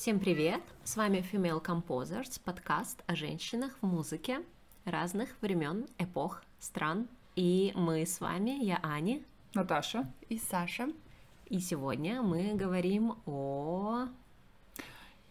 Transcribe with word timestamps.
Всем 0.00 0.20
привет! 0.20 0.62
С 0.84 0.96
вами 0.96 1.24
Female 1.32 1.60
Composers, 1.60 2.40
подкаст 2.44 3.02
о 3.08 3.16
женщинах 3.16 3.76
в 3.82 3.86
музыке 3.86 4.44
разных 4.84 5.28
времен, 5.40 5.88
эпох, 5.98 6.44
стран. 6.60 7.08
И 7.34 7.72
мы 7.74 8.06
с 8.06 8.20
вами, 8.20 8.64
я 8.64 8.78
Ани, 8.84 9.24
Наташа 9.54 10.08
и 10.28 10.38
Саша. 10.38 10.90
И 11.46 11.58
сегодня 11.58 12.22
мы 12.22 12.54
говорим 12.54 13.16
о 13.26 14.06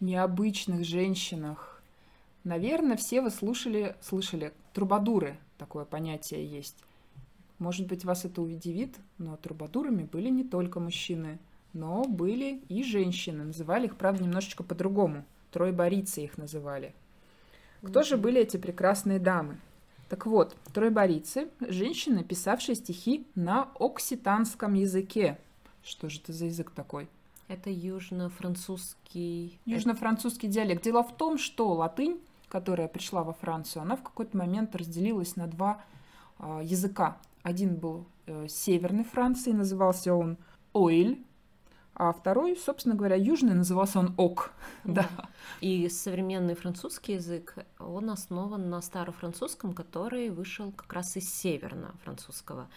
необычных 0.00 0.84
женщинах. 0.84 1.82
Наверное, 2.44 2.98
все 2.98 3.22
вы 3.22 3.30
слушали, 3.30 3.96
слышали 4.02 4.52
трубадуры, 4.74 5.38
такое 5.56 5.86
понятие 5.86 6.46
есть. 6.46 6.84
Может 7.58 7.86
быть, 7.86 8.04
вас 8.04 8.26
это 8.26 8.42
удивит, 8.42 8.98
но 9.16 9.38
трубадурами 9.38 10.02
были 10.02 10.28
не 10.28 10.44
только 10.44 10.78
мужчины, 10.78 11.38
но 11.78 12.02
были 12.04 12.60
и 12.68 12.82
женщины. 12.82 13.44
Называли 13.44 13.86
их, 13.86 13.96
правда, 13.96 14.24
немножечко 14.24 14.64
по-другому. 14.64 15.24
Тройборицы 15.52 16.24
их 16.24 16.36
называли. 16.36 16.92
Кто 17.82 18.02
же 18.02 18.16
были 18.16 18.40
эти 18.40 18.56
прекрасные 18.56 19.20
дамы? 19.20 19.58
Так 20.08 20.26
вот, 20.26 20.56
тройборицы– 20.72 21.48
женщины, 21.60 22.24
писавшие 22.24 22.74
стихи 22.74 23.26
на 23.34 23.68
окситанском 23.78 24.74
языке. 24.74 25.38
Что 25.84 26.08
же 26.08 26.18
это 26.18 26.32
за 26.32 26.46
язык 26.46 26.72
такой? 26.72 27.08
Это 27.46 27.70
южно-французский... 27.70 29.58
Южно-французский 29.64 30.48
диалект. 30.48 30.82
Дело 30.82 31.04
в 31.04 31.16
том, 31.16 31.38
что 31.38 31.72
латынь, 31.72 32.18
которая 32.48 32.88
пришла 32.88 33.22
во 33.22 33.34
Францию, 33.34 33.82
она 33.82 33.96
в 33.96 34.02
какой-то 34.02 34.36
момент 34.36 34.74
разделилась 34.74 35.36
на 35.36 35.46
два 35.46 35.84
э, 36.38 36.60
языка. 36.64 37.18
Один 37.42 37.76
был 37.76 38.06
э, 38.26 38.48
северной 38.48 39.04
Франции, 39.04 39.52
назывался 39.52 40.14
он 40.14 40.36
Ойль, 40.72 41.22
а 41.98 42.12
второй, 42.12 42.56
собственно 42.56 42.94
говоря, 42.94 43.16
южный, 43.16 43.54
назывался 43.54 43.98
он 43.98 44.14
Ок. 44.16 44.52
Да. 44.84 45.02
да. 45.16 45.28
И 45.60 45.88
современный 45.88 46.54
французский 46.54 47.14
язык, 47.14 47.56
он 47.80 48.10
основан 48.10 48.70
на 48.70 48.80
старофранцузском, 48.80 49.72
который 49.72 50.30
вышел 50.30 50.70
как 50.70 50.92
раз 50.92 51.16
из 51.16 51.28
северно-французского. 51.34 52.68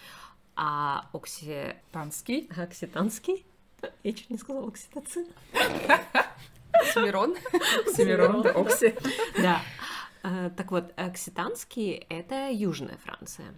А 0.55 1.07
окситанский... 1.13 2.49
Окситанский? 2.57 3.45
Я 4.03 4.13
чуть 4.13 4.31
не 4.31 4.37
сказала 4.39 4.67
окситоцин. 4.67 5.27
Оксимирон. 6.73 7.35
Оксимирон, 7.85 8.41
да, 8.41 8.51
окси. 8.51 8.95
Да. 9.37 9.61
Э, 10.23 10.51
так 10.55 10.71
вот, 10.71 10.93
окситанский— 10.95 12.05
это 12.09 12.49
Южная 12.51 12.97
Франция. 12.97 13.55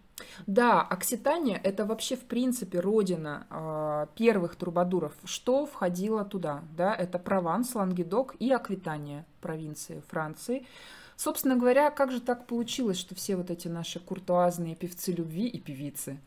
Да, 0.48 0.82
Окситания— 0.82 1.60
это 1.64 1.86
вообще, 1.86 2.16
в 2.16 2.26
принципе, 2.26 2.80
родина 2.80 3.48
э, 3.50 4.08
первых 4.16 4.56
трубадуров. 4.56 5.14
Что 5.26 5.66
входило 5.66 6.24
туда? 6.24 6.64
Да, 6.78 6.96
это 6.96 7.20
Прованс, 7.20 7.76
Лангедок 7.76 8.36
и 8.40 8.52
Аквитания, 8.52 9.26
провинции 9.42 10.02
Франции. 10.08 10.66
Собственно 11.16 11.56
говоря, 11.56 11.92
как 11.92 12.12
же 12.12 12.22
так 12.22 12.48
получилось, 12.48 12.98
что 12.98 13.14
все 13.16 13.36
вот 13.36 13.52
эти 13.52 13.68
наши 13.68 14.00
куртуазные 14.00 14.76
певцы 14.76 15.12
любви 15.12 15.48
и 15.48 15.60
певицы, 15.60 16.20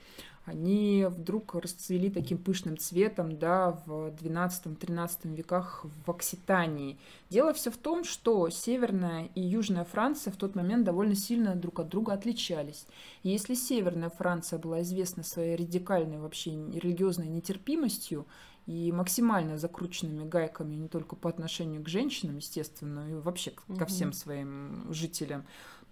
они 0.47 1.07
вдруг 1.09 1.57
расцвели 1.57 2.09
таким 2.09 2.39
пышным 2.39 2.79
цветом 2.79 3.37
да, 3.37 3.83
в 3.85 4.11
12-13 4.11 5.35
веках 5.35 5.85
в 5.85 6.11
Окситании. 6.11 6.99
Дело 7.31 7.53
все 7.53 7.73
в 7.73 7.77
том, 7.77 8.05
что 8.05 8.49
Северная 8.49 9.29
и 9.35 9.41
Южная 9.41 9.85
Франция 9.85 10.33
в 10.33 10.37
тот 10.37 10.55
момент 10.55 10.85
довольно 10.85 11.17
сильно 11.17 11.57
друг 11.57 11.81
от 11.81 11.89
друга 11.89 12.13
отличались. 12.13 12.87
И 13.25 13.31
если 13.31 13.55
Северная 13.55 14.09
Франция 14.09 14.61
была 14.61 14.83
известна 14.83 15.25
своей 15.25 15.57
радикальной 15.57 16.19
вообще 16.19 16.53
религиозной 16.53 17.27
нетерпимостью 17.27 18.25
и 18.67 18.93
максимально 18.93 19.59
закрученными 19.59 20.29
гайками 20.29 20.77
не 20.77 20.89
только 20.89 21.17
по 21.17 21.29
отношению 21.29 21.83
к 21.83 21.89
женщинам, 21.89 22.37
естественно, 22.37 23.05
но 23.05 23.09
и 23.09 23.21
вообще 23.21 23.53
ко 23.79 23.87
всем 23.87 24.13
своим 24.13 24.93
жителям, 24.93 25.45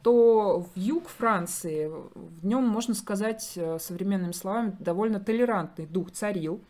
то 0.05 0.61
в 0.75 0.79
юг 0.79 1.09
Франции, 1.09 1.91
в 2.15 2.45
нем, 2.45 2.65
можно 2.65 2.93
сказать, 2.93 3.55
э, 3.57 3.79
современными 3.81 4.33
словами, 4.33 4.77
довольно 4.79 5.19
толерантный 5.19 5.87
дух 5.87 6.11
царил. 6.11 6.61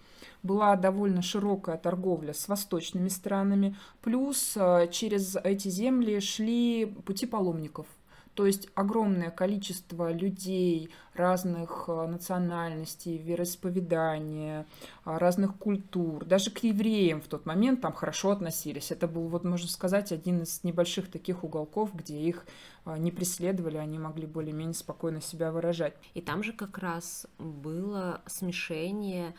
Была 0.45 0.77
довольно 0.77 1.21
широкая 1.21 1.77
торговля 1.77 2.33
с 2.33 2.47
восточными 2.47 3.09
странами, 3.09 3.77
плюс 4.03 4.53
э, 4.57 4.87
через 4.93 5.35
эти 5.35 5.67
земли 5.67 6.21
шли 6.21 6.87
пути 6.87 7.27
паломников– 7.27 7.87
то 8.35 8.47
есть 8.47 8.69
огромное 8.75 9.31
количество 9.31 10.13
людей 10.13 10.91
разных 11.15 11.85
э, 11.87 12.07
национальностей, 12.07 13.17
вероисповедания, 13.17 14.67
э, 15.05 15.17
разных 15.17 15.57
культур, 15.57 16.25
даже 16.25 16.51
к 16.51 16.59
евреям 16.65 17.21
в 17.21 17.29
тот 17.29 17.47
момент 17.47 17.81
там 17.81 17.93
хорошо 17.93 18.33
относились. 18.33 18.91
Это 18.91 19.07
был, 19.07 19.29
вот 19.29 19.45
можно 19.45 19.69
сказать, 19.69 20.11
один 20.11 20.43
из 20.43 20.65
небольших 20.65 21.11
таких 21.11 21.45
уголков, 21.45 21.95
где 21.95 22.19
их 22.19 22.45
э, 22.85 22.99
не 22.99 23.13
преследовали, 23.13 23.77
они 23.77 23.99
могли 23.99 24.27
более-менее 24.27 24.75
спокойно 24.75 25.21
себя 25.21 25.53
выражать. 25.53 25.95
И 26.15 26.21
там 26.21 26.43
же 26.43 26.53
как 26.53 26.79
раз 26.79 27.27
было 27.39 28.21
смешение 28.27 29.35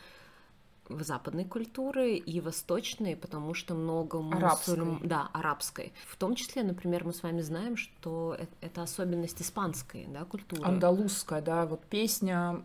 западной 0.88 1.44
культуры 1.44 2.16
и 2.16 2.40
восточной, 2.40 3.16
потому 3.16 3.54
что 3.54 3.74
много 3.74 4.20
мусульм... 4.20 5.00
Да, 5.02 5.28
арабской. 5.32 5.92
В 6.06 6.16
том 6.16 6.34
числе, 6.34 6.62
например, 6.62 7.04
мы 7.04 7.12
с 7.12 7.22
вами 7.22 7.40
знаем, 7.40 7.76
что 7.76 8.36
это 8.60 8.82
особенность 8.82 9.40
испанской 9.42 10.06
да, 10.08 10.24
культуры. 10.24 10.62
Андалузская, 10.64 11.42
да. 11.42 11.66
Вот 11.66 11.84
песня 11.84 12.60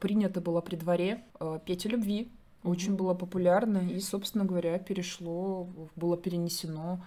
принята 0.00 0.40
была 0.40 0.60
при 0.60 0.76
дворе 0.76 1.24
э, 1.40 1.58
«Петь 1.64 1.86
о 1.86 1.88
любви». 1.88 2.30
Очень 2.64 2.94
mm-hmm. 2.94 2.96
было 2.96 3.14
популярно 3.14 3.78
и, 3.78 4.00
собственно 4.00 4.44
говоря, 4.44 4.78
перешло, 4.78 5.68
было 5.94 6.16
перенесено 6.16 7.00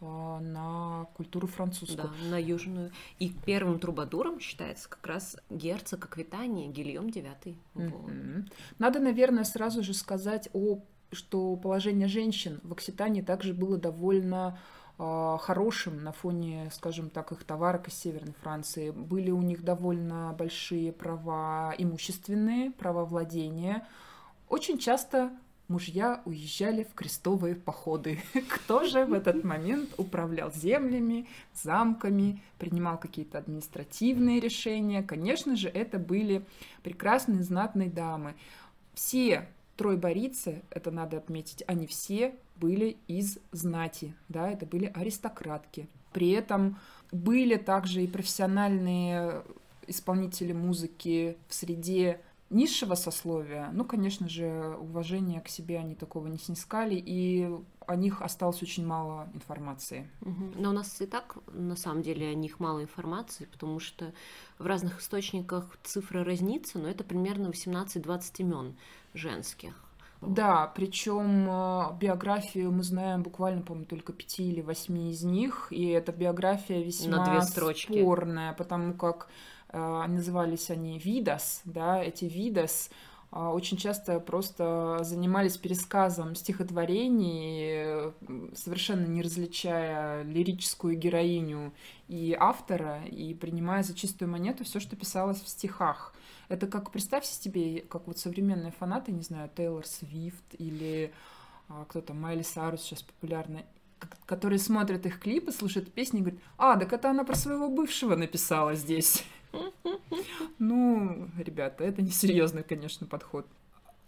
на 0.00 1.06
культуру 1.14 1.46
французскую. 1.46 2.08
Да, 2.08 2.30
на 2.30 2.40
южную. 2.40 2.90
И 3.18 3.32
первым 3.46 3.78
трубадуром 3.78 4.40
считается 4.40 4.88
как 4.88 5.06
раз 5.06 5.36
герцог 5.48 6.04
Аквитании 6.04 6.68
Гильем 6.68 7.06
IX. 7.06 7.56
Mm-hmm. 7.74 8.52
Надо, 8.78 9.00
наверное, 9.00 9.44
сразу 9.44 9.82
же 9.82 9.94
сказать 9.94 10.48
о 10.52 10.80
что 11.12 11.56
положение 11.56 12.08
женщин 12.08 12.60
в 12.62 12.72
Окситании 12.72 13.22
также 13.22 13.54
было 13.54 13.78
довольно 13.78 14.58
э, 14.98 15.36
хорошим 15.40 16.02
на 16.02 16.12
фоне, 16.12 16.70
скажем 16.72 17.10
так, 17.10 17.32
их 17.32 17.44
товарок 17.44 17.88
из 17.88 17.94
Северной 17.94 18.34
Франции. 18.42 18.90
Были 18.90 19.30
у 19.30 19.40
них 19.40 19.62
довольно 19.62 20.34
большие 20.38 20.92
права 20.92 21.74
имущественные, 21.78 22.72
права 22.72 23.04
владения. 23.04 23.86
Очень 24.48 24.78
часто 24.78 25.30
мужья 25.68 26.22
уезжали 26.24 26.84
в 26.84 26.94
крестовые 26.94 27.54
походы. 27.54 28.20
Кто 28.48 28.84
же 28.84 29.04
в 29.04 29.12
этот 29.12 29.44
момент 29.44 29.90
управлял 29.96 30.52
землями, 30.52 31.26
замками, 31.54 32.42
принимал 32.58 32.98
какие-то 32.98 33.38
административные 33.38 34.40
решения? 34.40 35.02
Конечно 35.02 35.56
же, 35.56 35.68
это 35.68 35.98
были 35.98 36.44
прекрасные 36.82 37.42
знатные 37.42 37.88
дамы. 37.88 38.34
Все 38.94 39.48
тройборицы, 39.76 40.62
это 40.70 40.90
надо 40.90 41.18
отметить, 41.18 41.62
они 41.66 41.86
все 41.86 42.34
были 42.56 42.96
из 43.06 43.38
знати, 43.52 44.14
да, 44.28 44.50
это 44.50 44.64
были 44.64 44.90
аристократки. 44.94 45.88
При 46.12 46.30
этом 46.30 46.78
были 47.12 47.56
также 47.56 48.02
и 48.02 48.06
профессиональные 48.06 49.42
исполнители 49.86 50.52
музыки 50.52 51.36
в 51.48 51.54
среде 51.54 52.20
низшего 52.50 52.94
сословия, 52.94 53.70
ну, 53.72 53.84
конечно 53.84 54.28
же, 54.28 54.76
уважения 54.80 55.40
к 55.40 55.48
себе 55.48 55.78
они 55.78 55.94
такого 55.94 56.26
не 56.28 56.38
снискали, 56.38 56.94
и 56.94 57.50
о 57.86 57.96
них 57.96 58.22
осталось 58.22 58.62
очень 58.62 58.86
мало 58.86 59.28
информации. 59.34 60.08
Но 60.56 60.70
у 60.70 60.72
нас 60.72 61.00
и 61.00 61.06
так, 61.06 61.36
на 61.52 61.76
самом 61.76 62.02
деле, 62.02 62.28
о 62.28 62.34
них 62.34 62.60
мало 62.60 62.82
информации, 62.82 63.46
потому 63.46 63.80
что 63.80 64.12
в 64.58 64.66
разных 64.66 65.00
источниках 65.00 65.76
цифры 65.82 66.24
разнится, 66.24 66.78
но 66.78 66.88
это 66.88 67.04
примерно 67.04 67.48
18-20 67.48 68.22
имен 68.38 68.76
женских. 69.14 69.74
Да, 70.22 70.72
причем 70.74 71.46
э, 71.48 71.96
биографию 72.00 72.72
мы 72.72 72.82
знаем 72.82 73.22
буквально, 73.22 73.62
по-моему, 73.62 73.86
только 73.86 74.12
пяти 74.14 74.48
или 74.48 74.62
восьми 74.62 75.10
из 75.10 75.22
них, 75.22 75.68
и 75.70 75.86
эта 75.88 76.10
биография 76.10 76.82
весьма 76.82 77.18
На 77.18 77.30
две 77.30 77.42
строчки. 77.42 78.00
спорная, 78.00 78.54
потому 78.54 78.94
как 78.94 79.28
назывались 79.72 80.70
они 80.70 80.98
видос, 80.98 81.62
да, 81.64 82.02
эти 82.02 82.24
видос 82.26 82.90
э, 83.32 83.38
очень 83.38 83.76
часто 83.76 84.20
просто 84.20 84.98
занимались 85.02 85.56
пересказом 85.56 86.34
стихотворений, 86.34 88.12
совершенно 88.54 89.06
не 89.06 89.22
различая 89.22 90.22
лирическую 90.22 90.96
героиню 90.96 91.72
и 92.08 92.36
автора, 92.38 93.04
и 93.04 93.34
принимая 93.34 93.82
за 93.82 93.94
чистую 93.94 94.30
монету 94.30 94.64
все, 94.64 94.80
что 94.80 94.96
писалось 94.96 95.40
в 95.40 95.48
стихах. 95.48 96.14
Это 96.48 96.66
как, 96.66 96.90
представьте 96.92 97.32
себе, 97.32 97.80
как 97.80 98.06
вот 98.06 98.18
современные 98.18 98.72
фанаты, 98.72 99.10
не 99.10 99.22
знаю, 99.22 99.50
Тейлор 99.54 99.84
Свифт 99.84 100.44
или 100.58 101.12
а, 101.68 101.84
кто-то, 101.86 102.14
Майли 102.14 102.42
Сарус 102.42 102.82
сейчас 102.82 103.02
популярна, 103.02 103.64
которые 104.26 104.58
смотрят 104.58 105.04
их 105.06 105.18
клипы, 105.18 105.50
слушают 105.50 105.92
песни 105.92 106.20
и 106.20 106.22
говорят, 106.22 106.40
а, 106.56 106.76
так 106.76 106.92
это 106.92 107.10
она 107.10 107.24
про 107.24 107.34
своего 107.34 107.68
бывшего 107.68 108.14
написала 108.14 108.74
здесь. 108.74 109.24
Ну, 110.58 111.28
ребята, 111.38 111.84
это 111.84 112.02
несерьезный, 112.02 112.62
конечно, 112.62 113.06
подход. 113.06 113.46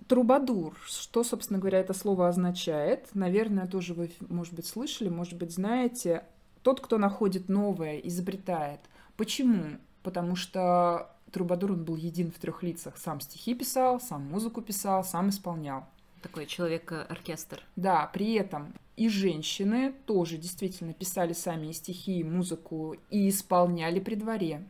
Трубадур. 0.07 0.75
Что, 0.87 1.23
собственно 1.23 1.59
говоря, 1.59 1.81
это 1.81 1.93
слово 1.93 2.29
означает? 2.29 3.09
Наверное, 3.15 3.67
тоже 3.67 3.95
вы, 3.95 4.11
может 4.29 4.55
быть, 4.55 4.67
слышали, 4.67 5.09
может 5.09 5.37
быть, 5.37 5.53
знаете. 5.53 6.25
Тот, 6.63 6.81
кто 6.81 6.99
находит 6.99 7.49
новое, 7.49 7.99
изобретает. 7.99 8.81
Почему? 9.17 9.79
Потому 10.03 10.37
что 10.37 11.15
Трубадур, 11.33 11.73
он 11.73 11.85
был 11.85 11.97
един 11.97 12.31
в 12.31 12.39
трех 12.39 12.63
лицах. 12.63 12.97
Сам 12.97 13.21
стихи 13.21 13.55
писал, 13.55 14.01
сам 14.01 14.23
музыку 14.23 14.63
писал, 14.63 15.05
сам 15.05 15.29
исполнял. 15.29 15.85
Такой 16.23 16.47
человек-оркестр. 16.47 17.63
Да, 17.77 18.07
при 18.13 18.35
этом 18.35 18.73
и 18.97 19.09
женщины 19.09 19.93
тоже 20.07 20.39
действительно 20.39 20.93
писали 20.93 21.33
сами 21.33 21.69
и 21.69 21.73
стихи, 21.73 22.19
и 22.19 22.25
музыку, 22.25 22.97
и 23.11 23.29
исполняли 23.29 24.01
при 24.01 24.17
дворе 24.17 24.65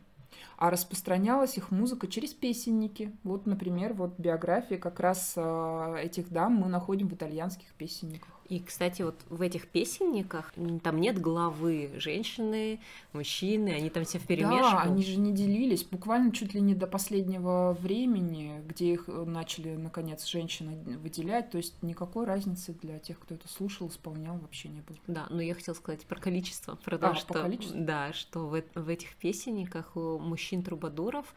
а 0.59 0.69
распространялась 0.69 1.55
их 1.57 1.71
музыка 1.71 2.05
через 2.07 2.33
песенники. 2.33 3.15
Вот, 3.23 3.45
например, 3.45 3.93
вот 3.93 4.19
биографии 4.19 4.75
как 4.75 4.99
раз 4.99 5.33
э, 5.37 5.95
этих 6.03 6.29
дам 6.31 6.55
мы 6.55 6.67
находим 6.67 7.07
в 7.07 7.13
итальянских 7.13 7.73
песенниках. 7.75 8.38
И, 8.49 8.59
кстати, 8.59 9.03
вот 9.03 9.15
в 9.29 9.43
этих 9.43 9.67
песенниках 9.67 10.53
там 10.83 10.99
нет 10.99 11.21
главы 11.21 11.91
женщины, 11.97 12.79
мужчины, 13.13 13.69
они 13.69 13.91
там 13.91 14.05
все 14.05 14.17
в 14.17 14.25
перемешку. 14.25 14.71
Да, 14.71 14.81
они 14.81 15.03
же 15.03 15.17
не 15.17 15.31
делились, 15.31 15.83
буквально 15.83 16.31
чуть 16.31 16.55
ли 16.55 16.61
не 16.61 16.73
до 16.73 16.87
последнего 16.87 17.77
времени, 17.79 18.59
где 18.67 18.93
их 18.93 19.03
э, 19.07 19.23
начали, 19.25 19.75
наконец, 19.75 20.25
женщины 20.25 20.97
выделять, 20.97 21.51
то 21.51 21.57
есть 21.57 21.81
никакой 21.83 22.25
разницы 22.25 22.73
для 22.81 22.97
тех, 22.97 23.19
кто 23.19 23.35
это 23.35 23.47
слушал, 23.47 23.87
исполнял, 23.87 24.37
вообще 24.39 24.69
не 24.69 24.81
было. 24.81 24.97
Да, 25.05 25.27
но 25.29 25.41
я 25.41 25.53
хотела 25.53 25.75
сказать 25.75 26.05
про 26.05 26.19
количество, 26.19 26.75
про 26.75 26.97
то, 26.97 27.11
а, 27.11 27.15
что, 27.15 27.33
по 27.33 27.41
количеству? 27.41 27.77
да, 27.79 28.13
что 28.13 28.47
в, 28.47 28.63
в 28.73 28.89
этих 28.89 29.15
песенниках 29.17 29.95
у 29.95 30.17
мужчин-трубадуров 30.17 31.35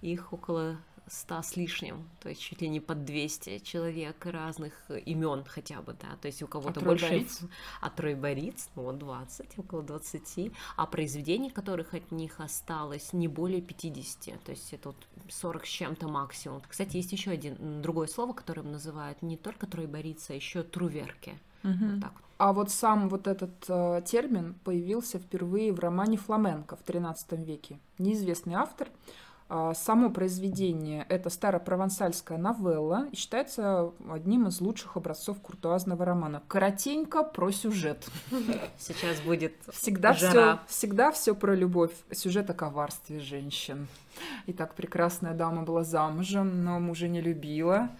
их 0.00 0.32
около 0.32 0.78
ста 1.06 1.42
с 1.42 1.56
лишним, 1.56 2.08
то 2.20 2.28
есть 2.28 2.40
чуть 2.40 2.62
ли 2.62 2.68
не 2.68 2.80
под 2.80 3.04
200 3.04 3.58
человек 3.60 4.24
разных 4.24 4.72
имен 4.90 5.44
хотя 5.46 5.82
бы, 5.82 5.94
да, 6.00 6.16
то 6.20 6.26
есть 6.28 6.42
у 6.42 6.46
кого-то 6.46 6.80
а 6.80 6.84
больше... 6.84 7.08
Бориц? 7.08 7.40
А 7.80 7.90
Трой 7.90 8.14
Бориц, 8.14 8.68
ну 8.74 8.84
вот 8.84 8.98
20, 8.98 9.58
около 9.58 9.82
20, 9.82 10.52
а 10.76 10.86
произведений, 10.86 11.50
которых 11.50 11.94
от 11.94 12.10
них 12.10 12.40
осталось 12.40 13.12
не 13.12 13.28
более 13.28 13.60
50, 13.60 14.42
то 14.42 14.50
есть 14.50 14.72
это 14.72 14.90
вот 14.90 15.08
40 15.28 15.66
с 15.66 15.68
чем-то 15.68 16.08
максимум. 16.08 16.62
Кстати, 16.66 16.96
есть 16.96 17.12
еще 17.12 17.30
один 17.30 17.82
другое 17.82 18.06
слово, 18.06 18.32
которым 18.32 18.72
называют 18.72 19.22
не 19.22 19.36
только 19.36 19.66
Трой 19.66 19.86
Бориц, 19.86 20.30
а 20.30 20.34
еще 20.34 20.62
Труверки. 20.62 21.38
Угу. 21.62 21.72
Вот 21.72 22.00
так 22.00 22.12
вот. 22.14 22.24
А 22.36 22.52
вот 22.52 22.70
сам 22.70 23.08
вот 23.08 23.26
этот 23.26 23.64
э, 23.68 24.02
термин 24.04 24.54
появился 24.64 25.18
впервые 25.18 25.72
в 25.72 25.78
романе 25.78 26.16
«Фламенко» 26.16 26.76
в 26.76 26.84
XIII 26.84 27.42
веке. 27.44 27.78
Неизвестный 27.98 28.54
автор 28.54 28.88
само 29.74 30.10
произведение– 30.10 31.06
это 31.08 31.30
старопровансальская 31.30 32.38
новелла 32.38 33.08
и 33.12 33.16
считается 33.16 33.92
одним 34.10 34.48
из 34.48 34.60
лучших 34.60 34.96
образцов 34.96 35.40
куртуазного 35.40 36.04
романа. 36.04 36.42
Коротенько 36.48 37.22
про 37.22 37.50
сюжет. 37.50 38.06
Сейчас 38.78 39.20
будет 39.20 39.54
всегда 39.70 40.12
жара. 40.12 40.60
Все, 40.66 40.76
всегда 40.76 41.12
все 41.12 41.34
про 41.34 41.54
любовь. 41.54 41.92
Сюжет 42.10 42.50
о 42.50 42.54
коварстве 42.54 43.20
женщин. 43.20 43.86
Итак, 44.46 44.74
прекрасная 44.74 45.34
дама 45.34 45.62
была 45.62 45.84
замужем, 45.84 46.64
но 46.64 46.80
мужа 46.80 47.08
не 47.08 47.20
любила. 47.20 47.90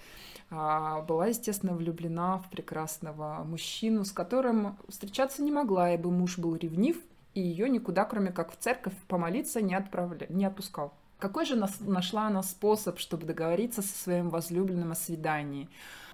А, 0.50 1.02
была, 1.02 1.26
естественно, 1.26 1.74
влюблена 1.74 2.38
в 2.38 2.50
прекрасного 2.50 3.42
мужчину, 3.44 4.04
с 4.04 4.12
которым 4.12 4.76
встречаться 4.88 5.42
не 5.42 5.50
могла, 5.50 5.92
ибо 5.92 6.10
муж 6.10 6.38
был 6.38 6.54
ревнив, 6.54 6.96
и 7.34 7.40
ее 7.40 7.68
никуда, 7.68 8.04
кроме 8.04 8.30
как 8.30 8.52
в 8.52 8.56
церковь, 8.56 8.94
помолиться 9.08 9.60
не, 9.60 9.74
отправля... 9.74 10.26
не 10.28 10.44
отпускал. 10.44 10.94
Какой 11.18 11.46
же 11.46 11.56
нашла 11.80 12.26
она 12.26 12.42
способ, 12.42 12.98
чтобы 12.98 13.26
договориться 13.26 13.82
со 13.82 13.96
своим 13.96 14.30
возлюбленным 14.30 14.92
о 14.92 14.94
свидании? 14.94 15.68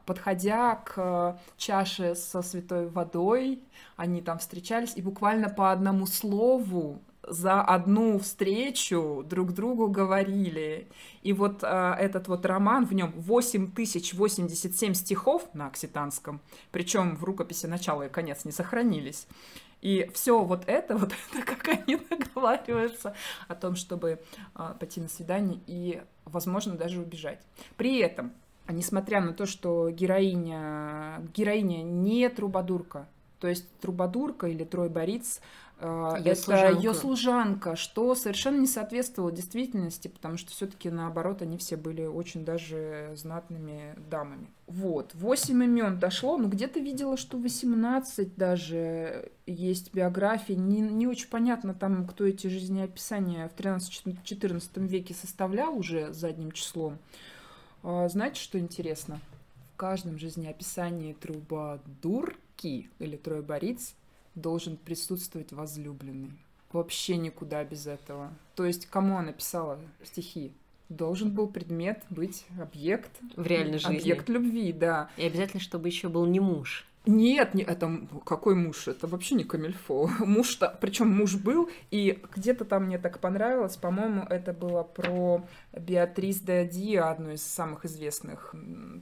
Подходя 0.06 0.76
к 0.76 1.38
чаше 1.56 2.14
со 2.14 2.42
святой 2.42 2.88
водой, 2.88 3.62
они 3.96 4.22
там 4.22 4.38
встречались, 4.38 4.96
и 4.96 5.02
буквально 5.02 5.48
по 5.48 5.72
одному 5.72 6.06
слову 6.06 7.00
за 7.30 7.62
одну 7.62 8.18
встречу 8.18 9.24
друг 9.28 9.52
другу 9.52 9.88
говорили. 9.88 10.88
И 11.22 11.32
вот 11.32 11.62
э, 11.62 11.96
этот 11.98 12.28
вот 12.28 12.44
роман, 12.44 12.86
в 12.86 12.92
нем 12.92 13.12
8087 13.16 14.94
стихов 14.94 15.48
на 15.54 15.68
окситанском, 15.68 16.40
причем 16.72 17.16
в 17.16 17.24
рукописи 17.24 17.66
начало 17.66 18.06
и 18.06 18.08
конец 18.08 18.44
не 18.44 18.52
сохранились. 18.52 19.26
И 19.80 20.10
все 20.12 20.42
вот 20.42 20.64
это, 20.66 20.96
вот 20.96 21.12
это, 21.32 21.44
как 21.44 21.68
они 21.68 21.96
договариваются 21.96 23.14
о 23.48 23.54
том, 23.54 23.76
чтобы 23.76 24.20
а, 24.54 24.74
пойти 24.74 25.00
на 25.00 25.08
свидание 25.08 25.60
и, 25.66 26.02
возможно, 26.24 26.76
даже 26.76 27.00
убежать. 27.00 27.40
При 27.76 27.98
этом, 27.98 28.32
несмотря 28.68 29.20
на 29.20 29.32
то, 29.32 29.46
что 29.46 29.90
героиня, 29.90 31.22
героиня 31.34 31.82
не 31.82 32.28
трубадурка, 32.28 33.08
то 33.40 33.48
есть 33.48 33.66
трубадурка 33.80 34.46
или 34.46 34.64
Трой 34.64 34.90
Бориц 34.90 35.40
а, 35.69 35.69
ее 35.82 36.32
это 36.32 36.40
служанка. 36.40 36.78
ее 36.78 36.94
служанка, 36.94 37.76
что 37.76 38.14
совершенно 38.14 38.58
не 38.58 38.66
соответствовало 38.66 39.32
действительности, 39.32 40.08
потому 40.08 40.36
что 40.36 40.50
все-таки 40.50 40.90
наоборот 40.90 41.40
они 41.42 41.56
все 41.56 41.76
были 41.76 42.04
очень 42.04 42.44
даже 42.44 43.12
знатными 43.14 43.94
дамами. 44.10 44.48
Вот, 44.66 45.14
восемь 45.14 45.64
имен 45.64 45.98
дошло, 45.98 46.36
но 46.36 46.48
где-то 46.48 46.80
видела, 46.80 47.16
что 47.16 47.38
18 47.38 48.36
даже 48.36 49.30
есть 49.46 49.92
биографии. 49.94 50.52
Не, 50.52 50.80
не 50.80 51.06
очень 51.06 51.28
понятно 51.28 51.74
там, 51.74 52.06
кто 52.06 52.26
эти 52.26 52.46
жизнеописания 52.46 53.48
в 53.48 53.58
13-14 53.58 54.86
веке 54.86 55.14
составлял 55.14 55.76
уже 55.76 56.12
задним 56.12 56.52
числом. 56.52 56.98
А, 57.82 58.08
знаете, 58.08 58.40
что 58.40 58.58
интересно? 58.58 59.20
В 59.74 59.76
каждом 59.76 60.18
жизнеописании 60.18 61.14
трубадурки 61.14 62.90
или 62.98 63.16
тройбориц 63.16 63.94
должен 64.40 64.76
присутствовать 64.76 65.52
возлюбленный. 65.52 66.32
Вообще 66.72 67.16
никуда 67.16 67.64
без 67.64 67.86
этого. 67.86 68.32
То 68.54 68.64
есть, 68.64 68.86
кому 68.86 69.18
она 69.18 69.32
писала 69.32 69.78
стихи? 70.04 70.52
Должен 70.88 71.30
был 71.30 71.46
предмет 71.48 72.02
быть 72.10 72.46
объект. 72.60 73.10
В 73.36 73.46
реальной 73.46 73.78
жизни. 73.78 73.98
Объект 73.98 74.28
любви, 74.28 74.72
да. 74.72 75.10
И 75.16 75.24
обязательно, 75.24 75.60
чтобы 75.60 75.88
еще 75.88 76.08
был 76.08 76.26
не 76.26 76.40
муж. 76.40 76.86
Нет, 77.06 77.54
не, 77.54 77.62
это 77.62 78.06
какой 78.26 78.54
муж? 78.54 78.86
Это 78.86 79.06
вообще 79.06 79.34
не 79.34 79.44
камильфо. 79.44 80.10
Муж-то, 80.18 80.76
причем 80.82 81.08
муж 81.08 81.36
был, 81.36 81.70
и 81.90 82.22
где-то 82.34 82.66
там 82.66 82.84
мне 82.84 82.98
так 82.98 83.20
понравилось, 83.20 83.76
по-моему, 83.76 84.26
это 84.28 84.52
было 84.52 84.82
про 84.82 85.42
Беатрис 85.72 86.40
де 86.40 86.66
Диа, 86.66 87.10
одну 87.10 87.30
из 87.30 87.42
самых 87.42 87.86
известных 87.86 88.54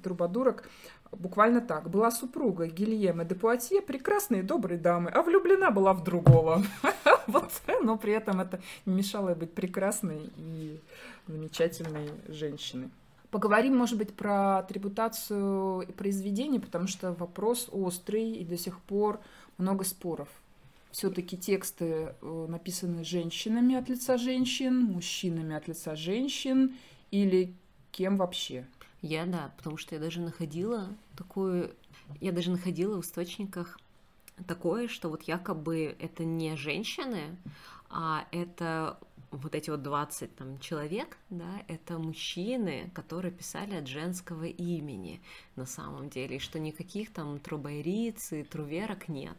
трубадурок. 0.04 0.68
Буквально 1.12 1.60
так. 1.60 1.88
Была 1.90 2.10
супруга 2.10 2.66
Гильема 2.66 3.24
де 3.24 3.34
Пуатье, 3.34 3.80
прекрасной 3.80 4.40
и 4.40 4.42
доброй 4.42 4.78
дамы, 4.78 5.10
а 5.10 5.22
влюблена 5.22 5.70
была 5.70 5.92
в 5.92 6.04
другого. 6.04 6.62
Вот, 7.26 7.50
но 7.82 7.98
при 7.98 8.14
этом 8.14 8.40
это 8.40 8.58
не 8.86 8.94
мешало 8.94 9.34
быть 9.34 9.52
прекрасной 9.52 10.30
и 10.38 10.80
замечательной 11.26 12.08
женщиной. 12.26 12.88
Поговорим, 13.30 13.76
может 13.76 13.98
быть, 13.98 14.14
про 14.14 14.62
трибутацию 14.62 15.82
и 15.82 15.92
произведения, 15.92 16.58
потому 16.58 16.86
что 16.86 17.12
вопрос 17.12 17.68
острый 17.70 18.32
и 18.32 18.44
до 18.46 18.56
сих 18.56 18.80
пор 18.80 19.20
много 19.58 19.84
споров. 19.84 20.28
Все-таки 20.90 21.36
тексты 21.36 22.14
э, 22.22 22.46
написаны 22.48 23.04
женщинами 23.04 23.74
от 23.74 23.90
лица 23.90 24.16
женщин, 24.16 24.84
мужчинами 24.84 25.54
от 25.54 25.68
лица 25.68 25.96
женщин 25.96 26.76
или 27.10 27.52
кем 27.92 28.16
вообще? 28.16 28.66
Я, 29.02 29.26
да, 29.26 29.52
потому 29.56 29.76
что 29.76 29.94
я 29.94 30.00
даже 30.00 30.20
находила 30.20 30.88
такую... 31.16 31.74
Я 32.20 32.32
даже 32.32 32.50
находила 32.50 33.00
в 33.00 33.04
источниках 33.04 33.78
такое, 34.46 34.88
что 34.88 35.08
вот 35.08 35.22
якобы 35.22 35.96
это 35.98 36.24
не 36.24 36.56
женщины, 36.56 37.36
а 37.90 38.26
это 38.32 38.98
вот 39.30 39.54
эти 39.54 39.70
вот 39.70 39.82
20 39.82 40.36
там 40.36 40.58
человек, 40.58 41.18
да, 41.30 41.62
это 41.68 41.98
мужчины, 41.98 42.90
которые 42.94 43.30
писали 43.30 43.76
от 43.76 43.86
женского 43.86 44.44
имени 44.44 45.20
на 45.56 45.66
самом 45.66 46.08
деле, 46.08 46.36
и 46.36 46.40
что 46.40 46.58
никаких 46.58 47.12
там 47.12 47.38
трубайриц 47.38 48.32
и 48.32 48.42
труверок 48.42 49.08
нет. 49.08 49.36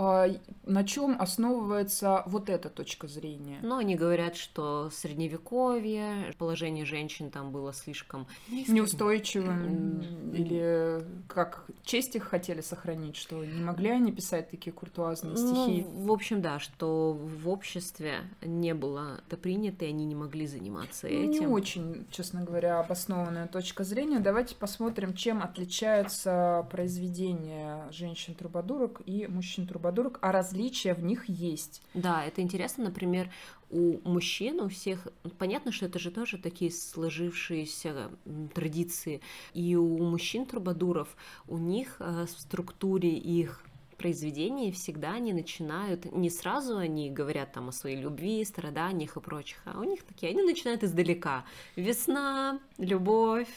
А 0.00 0.28
на 0.64 0.84
чем 0.84 1.20
основывается 1.20 2.22
вот 2.26 2.50
эта 2.50 2.68
точка 2.68 3.08
зрения? 3.08 3.58
Ну, 3.62 3.78
они 3.78 3.96
говорят, 3.96 4.36
что 4.36 4.90
средневековье, 4.92 6.32
положение 6.38 6.84
женщин 6.84 7.32
там 7.32 7.50
было 7.50 7.72
слишком 7.72 8.28
неустойчивым, 8.48 10.00
или 10.32 11.04
как 11.26 11.64
честь 11.82 12.14
их 12.14 12.22
хотели 12.22 12.60
сохранить, 12.60 13.16
что 13.16 13.44
не 13.44 13.60
могли 13.60 13.90
они 13.90 14.12
писать 14.12 14.50
такие 14.50 14.70
куртуазные 14.70 15.34
ну, 15.34 15.66
стихи? 15.66 15.82
Ну, 15.82 16.06
в 16.06 16.12
общем, 16.12 16.42
да, 16.42 16.60
что 16.60 17.12
в 17.14 17.48
обществе 17.48 18.20
не 18.40 18.74
было 18.74 19.20
это 19.26 19.36
принято, 19.36 19.84
и 19.84 19.88
они 19.88 20.04
не 20.04 20.14
могли 20.14 20.46
заниматься 20.46 21.08
этим. 21.08 21.40
Не 21.40 21.46
очень, 21.48 22.06
честно 22.12 22.44
говоря, 22.44 22.78
обоснованная 22.78 23.48
точка 23.48 23.82
зрения. 23.82 24.20
Давайте 24.20 24.54
посмотрим, 24.54 25.14
чем 25.14 25.42
отличаются 25.42 26.64
произведения 26.70 27.88
женщин-трубадурок 27.90 29.02
и 29.04 29.26
мужчин-трубадурок 29.26 29.87
трубадурок, 29.88 30.18
а 30.22 30.32
различия 30.32 30.94
в 30.94 31.02
них 31.02 31.28
есть. 31.28 31.82
Да, 31.94 32.24
это 32.24 32.42
интересно, 32.42 32.84
например, 32.84 33.30
у 33.70 33.98
мужчин, 34.08 34.60
у 34.60 34.68
всех, 34.68 35.08
понятно, 35.38 35.72
что 35.72 35.86
это 35.86 35.98
же 35.98 36.10
тоже 36.10 36.38
такие 36.38 36.70
сложившиеся 36.70 38.10
традиции, 38.54 39.20
и 39.54 39.76
у 39.76 39.98
мужчин-трубадуров, 39.98 41.16
у 41.46 41.58
них 41.58 41.96
э, 42.00 42.26
в 42.26 42.40
структуре 42.40 43.10
их 43.10 43.62
произведений 43.98 44.70
всегда 44.72 45.14
они 45.14 45.32
начинают, 45.32 46.04
не 46.12 46.30
сразу 46.30 46.78
они 46.78 47.10
говорят 47.10 47.52
там 47.52 47.68
о 47.68 47.72
своей 47.72 47.96
любви, 47.96 48.44
страданиях 48.44 49.16
и 49.16 49.20
прочих, 49.20 49.58
а 49.64 49.80
у 49.80 49.84
них 49.84 50.04
такие, 50.04 50.30
они 50.30 50.42
начинают 50.42 50.84
издалека. 50.84 51.44
Весна, 51.76 52.60
любовь, 52.78 53.48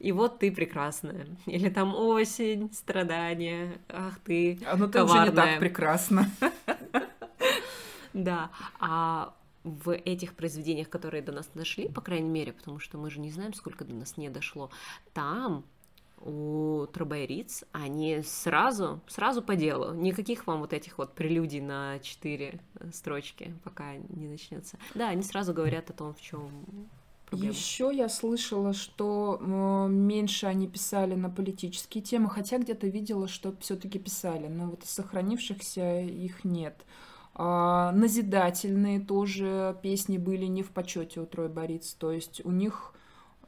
и 0.00 0.12
вот 0.12 0.38
ты 0.38 0.50
прекрасная. 0.50 1.26
Или 1.46 1.68
там 1.68 1.94
осень, 1.94 2.72
страдания, 2.72 3.78
ах 3.88 4.18
ты 4.20 4.58
А 4.66 4.76
ну 4.76 4.88
ты 4.88 5.04
уже 5.04 5.26
не 5.26 5.30
так 5.30 5.60
прекрасно. 5.60 6.28
Да, 8.12 8.50
а 8.80 9.34
в 9.62 9.94
этих 9.94 10.34
произведениях, 10.34 10.88
которые 10.88 11.22
до 11.22 11.32
нас 11.32 11.48
дошли, 11.54 11.88
по 11.88 12.00
крайней 12.00 12.30
мере, 12.30 12.52
потому 12.52 12.80
что 12.80 12.98
мы 12.98 13.08
же 13.08 13.20
не 13.20 13.30
знаем, 13.30 13.54
сколько 13.54 13.84
до 13.84 13.94
нас 13.94 14.16
не 14.16 14.30
дошло, 14.30 14.70
там 15.12 15.64
у 16.22 16.86
Трубайриц, 16.92 17.64
они 17.72 18.22
сразу, 18.22 19.00
сразу 19.06 19.42
по 19.42 19.56
делу. 19.56 19.94
Никаких 19.94 20.46
вам 20.46 20.60
вот 20.60 20.72
этих 20.72 20.98
вот 20.98 21.14
прелюдий 21.14 21.60
на 21.60 21.98
четыре 22.00 22.60
строчки, 22.92 23.54
пока 23.64 23.96
не 23.96 24.28
начнется. 24.28 24.78
Да, 24.94 25.08
они 25.08 25.22
сразу 25.22 25.54
говорят 25.54 25.88
о 25.90 25.92
том, 25.92 26.14
в 26.14 26.20
чем 26.20 26.50
Еще 27.32 27.90
я 27.92 28.08
слышала, 28.08 28.72
что 28.72 29.38
меньше 29.88 30.46
они 30.46 30.66
писали 30.68 31.14
на 31.14 31.30
политические 31.30 32.02
темы, 32.02 32.28
хотя 32.28 32.58
где-то 32.58 32.86
видела, 32.86 33.28
что 33.28 33.54
все-таки 33.60 33.98
писали, 33.98 34.48
но 34.48 34.66
вот 34.70 34.84
сохранившихся 34.84 36.00
их 36.00 36.44
нет. 36.44 36.84
А, 37.34 37.92
назидательные 37.92 39.00
тоже 39.00 39.76
песни 39.82 40.18
были 40.18 40.46
не 40.46 40.62
в 40.62 40.70
почете 40.70 41.20
у 41.20 41.26
Трой 41.26 41.48
Бориц, 41.48 41.94
то 41.94 42.10
есть 42.10 42.44
у 42.44 42.50
них 42.50 42.92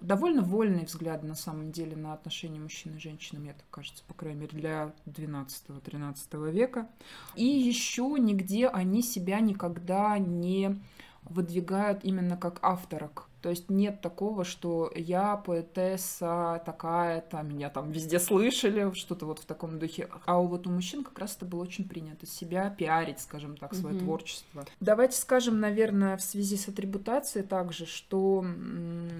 довольно 0.01 0.43
вольные 0.43 0.87
взгляды 0.87 1.27
на 1.27 1.35
самом 1.35 1.73
деле 1.73 1.97
на 1.97 2.12
отношения 2.12 2.61
мужчины 2.61 2.97
и 2.97 3.01
женщины, 3.01 3.41
мне 3.41 3.53
так 3.53 3.65
кажется, 3.71 4.03
по 4.07 4.15
крайней 4.15 4.41
мере, 4.41 4.53
для 4.53 4.95
12-13 5.07 6.51
века. 6.51 6.89
И 7.35 7.45
еще 7.45 8.17
нигде 8.19 8.69
они 8.69 9.03
себя 9.03 9.41
никогда 9.41 10.19
не 10.19 10.81
выдвигают 11.25 12.05
именно 12.05 12.37
как 12.37 12.59
авторок. 12.62 13.29
То 13.42 13.50
есть 13.50 13.68
нет 13.68 14.00
такого, 14.00 14.44
что 14.44 14.90
я 14.94 15.37
поэтесса 15.37 16.62
такая-то, 16.64 17.42
меня 17.42 17.70
там 17.70 17.90
везде 17.90 18.20
слышали, 18.20 18.94
что-то 18.94 19.26
вот 19.26 19.40
в 19.40 19.44
таком 19.44 19.80
духе. 19.80 20.08
А 20.26 20.38
вот 20.38 20.68
у 20.68 20.70
мужчин 20.70 21.02
как 21.02 21.18
раз 21.18 21.37
это 21.37 21.44
было 21.44 21.62
очень 21.62 21.88
принято, 21.88 22.25
себя 22.25 22.70
пиарить, 22.70 23.18
скажем 23.18 23.56
так, 23.56 23.75
свое 23.75 23.96
mm-hmm. 23.96 24.04
творчество. 24.04 24.64
Давайте 24.78 25.16
скажем, 25.16 25.58
наверное, 25.58 26.16
в 26.16 26.22
связи 26.22 26.56
с 26.56 26.68
атрибутацией 26.68 27.44
также, 27.44 27.84
что 27.84 28.46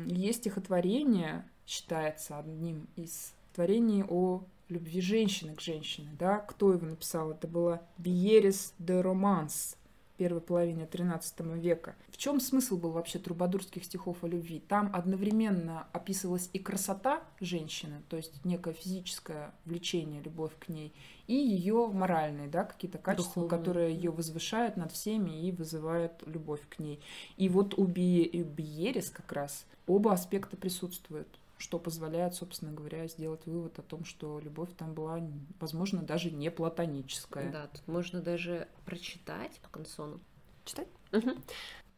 есть 0.07 0.39
стихотворение, 0.39 1.45
считается 1.67 2.39
одним 2.39 2.87
из 2.95 3.33
творений 3.55 4.05
о 4.09 4.45
любви 4.69 5.01
женщины 5.01 5.55
к 5.55 5.61
женщине, 5.61 6.09
да, 6.19 6.39
кто 6.39 6.73
его 6.73 6.87
написал? 6.87 7.33
Это 7.33 7.49
было 7.49 7.83
Биерис 7.99 8.73
де 8.79 9.01
Романс, 9.01 9.77
первой 10.17 10.41
половине 10.41 10.85
XIII 10.85 11.59
века. 11.59 11.97
В 12.09 12.17
чем 12.17 12.41
смысл 12.41 12.77
был 12.77 12.91
вообще 12.91 13.19
трубадурских 13.19 13.85
стихов 13.85 14.23
о 14.23 14.29
любви? 14.29 14.61
Там 14.61 14.91
одновременно 14.95 15.87
описывалась 15.93 16.51
и 16.53 16.59
красота 16.59 17.23
женщины, 17.41 18.03
то 18.09 18.17
есть 18.17 18.45
некое 18.45 18.75
физическое 18.75 19.53
влечение, 19.65 20.23
любовь 20.23 20.53
к 20.59 20.69
ней, 20.69 20.93
и 21.27 21.35
ее 21.35 21.87
моральные, 21.87 22.49
да, 22.49 22.65
какие-то 22.65 22.99
качества, 22.99 23.43
Духовные. 23.43 23.59
которые 23.59 23.95
ее 23.95 24.11
возвышают 24.11 24.77
над 24.77 24.93
всеми 24.93 25.47
и 25.47 25.53
вызывают 25.53 26.23
любовь 26.27 26.63
к 26.69 26.79
ней. 26.79 27.01
И 27.37 27.49
вот 27.49 27.79
у, 27.79 27.85
Би, 27.85 28.31
у 28.33 28.45
Биерис 28.45 29.11
как 29.11 29.33
раз 29.33 29.67
оба 29.87 30.13
аспекта 30.13 30.57
присутствуют 30.57 31.29
что 31.63 31.79
позволяет, 31.79 32.35
собственно 32.35 32.73
говоря, 32.73 33.07
сделать 33.07 33.47
вывод 33.47 33.79
о 33.79 33.83
том, 33.83 34.05
что 34.05 34.41
любовь 34.41 34.71
там 34.77 34.95
была, 34.95 35.21
возможно, 35.61 36.03
даже 36.03 36.33
не 36.33 36.51
платоническая. 36.51 37.53
Да, 37.53 37.69
тут 37.69 37.87
можно 37.87 38.21
даже 38.21 38.67
прочитать 38.85 39.61
по 39.61 39.69
консону. 39.69 40.21
Читать? 40.65 40.89
Угу. 41.13 41.31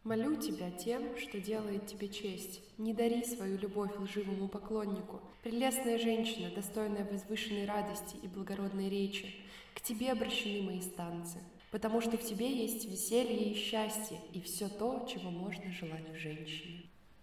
Молю 0.04 0.36
тебя 0.36 0.70
тем, 0.70 1.16
что 1.18 1.40
делает 1.40 1.86
тебе 1.86 2.10
честь. 2.10 2.60
Не 2.76 2.92
дари 2.92 3.24
свою 3.24 3.56
любовь 3.56 3.96
лживому 3.96 4.48
поклоннику. 4.48 5.22
Прелестная 5.42 5.98
женщина, 5.98 6.54
достойная 6.54 7.10
возвышенной 7.10 7.64
радости 7.64 8.16
и 8.22 8.28
благородной 8.28 8.90
речи, 8.90 9.34
к 9.74 9.80
тебе 9.80 10.12
обращены 10.12 10.66
мои 10.66 10.82
станцы, 10.82 11.38
потому 11.70 12.02
что 12.02 12.18
в 12.18 12.22
тебе 12.22 12.54
есть 12.54 12.84
веселье 12.84 13.50
и 13.50 13.54
счастье, 13.54 14.20
и 14.34 14.42
все 14.42 14.68
то, 14.68 15.08
чего 15.10 15.30
можно 15.30 15.72
желать 15.72 16.10
в 16.10 16.18
женщине. 16.18 16.82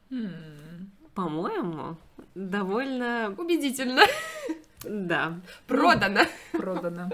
Hmm 0.10 0.90
по-моему, 1.14 1.98
довольно... 2.36 3.34
Убедительно. 3.38 4.04
Да. 4.84 5.40
Продано. 5.68 6.22
Продано. 6.54 7.10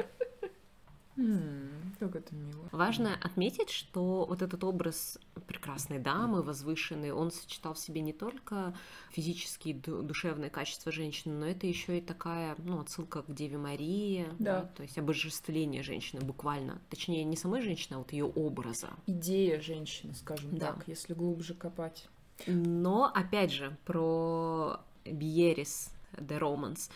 Как 2.00 2.16
это 2.16 2.36
мило. 2.36 2.70
Важно 2.72 3.16
отметить, 3.24 3.72
что 3.72 4.25
вот 4.30 4.44
этот 4.44 4.63
образ 4.63 5.18
прекрасной 5.48 5.98
дамы, 5.98 6.44
возвышенной, 6.44 7.12
он 7.12 7.32
сочетал 7.32 7.74
в 7.74 7.80
себе 7.80 8.01
не 8.01 8.13
только 8.13 8.75
физические, 9.12 9.74
душевные 9.75 10.51
качества 10.51 10.92
женщины, 10.92 11.34
но 11.34 11.48
это 11.48 11.66
еще 11.66 11.98
и 11.98 12.01
такая, 12.01 12.56
ну, 12.60 12.82
отсылка 12.82 13.24
к 13.24 13.34
Деве 13.34 13.58
Марии, 13.58 14.27
да. 14.38 14.62
да, 14.62 14.66
то 14.75 14.84
есть 14.84 15.00
обожествление 15.00 15.82
женщины 15.82 16.22
буквально, 16.22 16.80
точнее, 16.89 17.24
не 17.24 17.36
самой 17.36 17.63
женщины, 17.63 17.96
а 17.96 18.00
вот 18.00 18.12
ее 18.12 18.25
образа. 18.25 18.89
Идея 19.08 19.60
женщины, 19.60 20.13
скажем 20.13 20.56
да. 20.56 20.74
так, 20.74 20.88
если 20.88 21.16
глубже 21.16 21.56
копать. 21.56 22.08
Но, 22.46 23.12
опять 23.13 23.51
же, 23.51 23.75
про 23.86 24.79
Бьерис 25.06 25.91
де 26.20 26.38
Романс. 26.38 26.89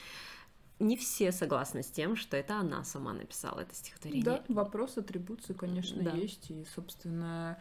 Не 0.79 0.97
все 0.97 1.31
согласны 1.31 1.83
с 1.83 1.87
тем, 1.87 2.15
что 2.15 2.37
это 2.37 2.57
она 2.57 2.83
сама 2.83 3.13
написала 3.13 3.59
это 3.59 3.75
стихотворение. 3.75 4.23
Да, 4.23 4.43
вопрос 4.47 4.97
атрибуции, 4.97 5.53
конечно, 5.53 6.01
да. 6.01 6.11
есть. 6.11 6.49
И, 6.49 6.65
собственно, 6.73 7.59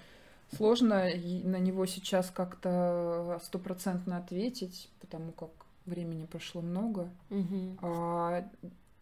сложно 0.56 1.04
на 1.04 1.58
него 1.58 1.84
сейчас 1.86 2.30
как-то 2.30 3.40
стопроцентно 3.44 4.16
ответить, 4.16 4.88
потому 5.00 5.32
как 5.32 5.50
времени 5.84 6.24
прошло 6.24 6.62
много. 6.62 7.10
Угу. 7.28 7.78
А, 7.82 8.48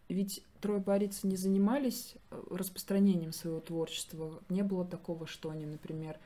ведь 0.09 0.43
трое 0.59 0.81
борицы 0.81 1.27
не 1.27 1.37
занимались 1.37 2.15
распространением 2.49 3.31
своего 3.31 3.61
творчества. 3.61 4.41
Не 4.49 4.63
было 4.63 4.83
такого, 4.83 5.27
что 5.27 5.49
они, 5.49 5.65
например, 5.65 6.17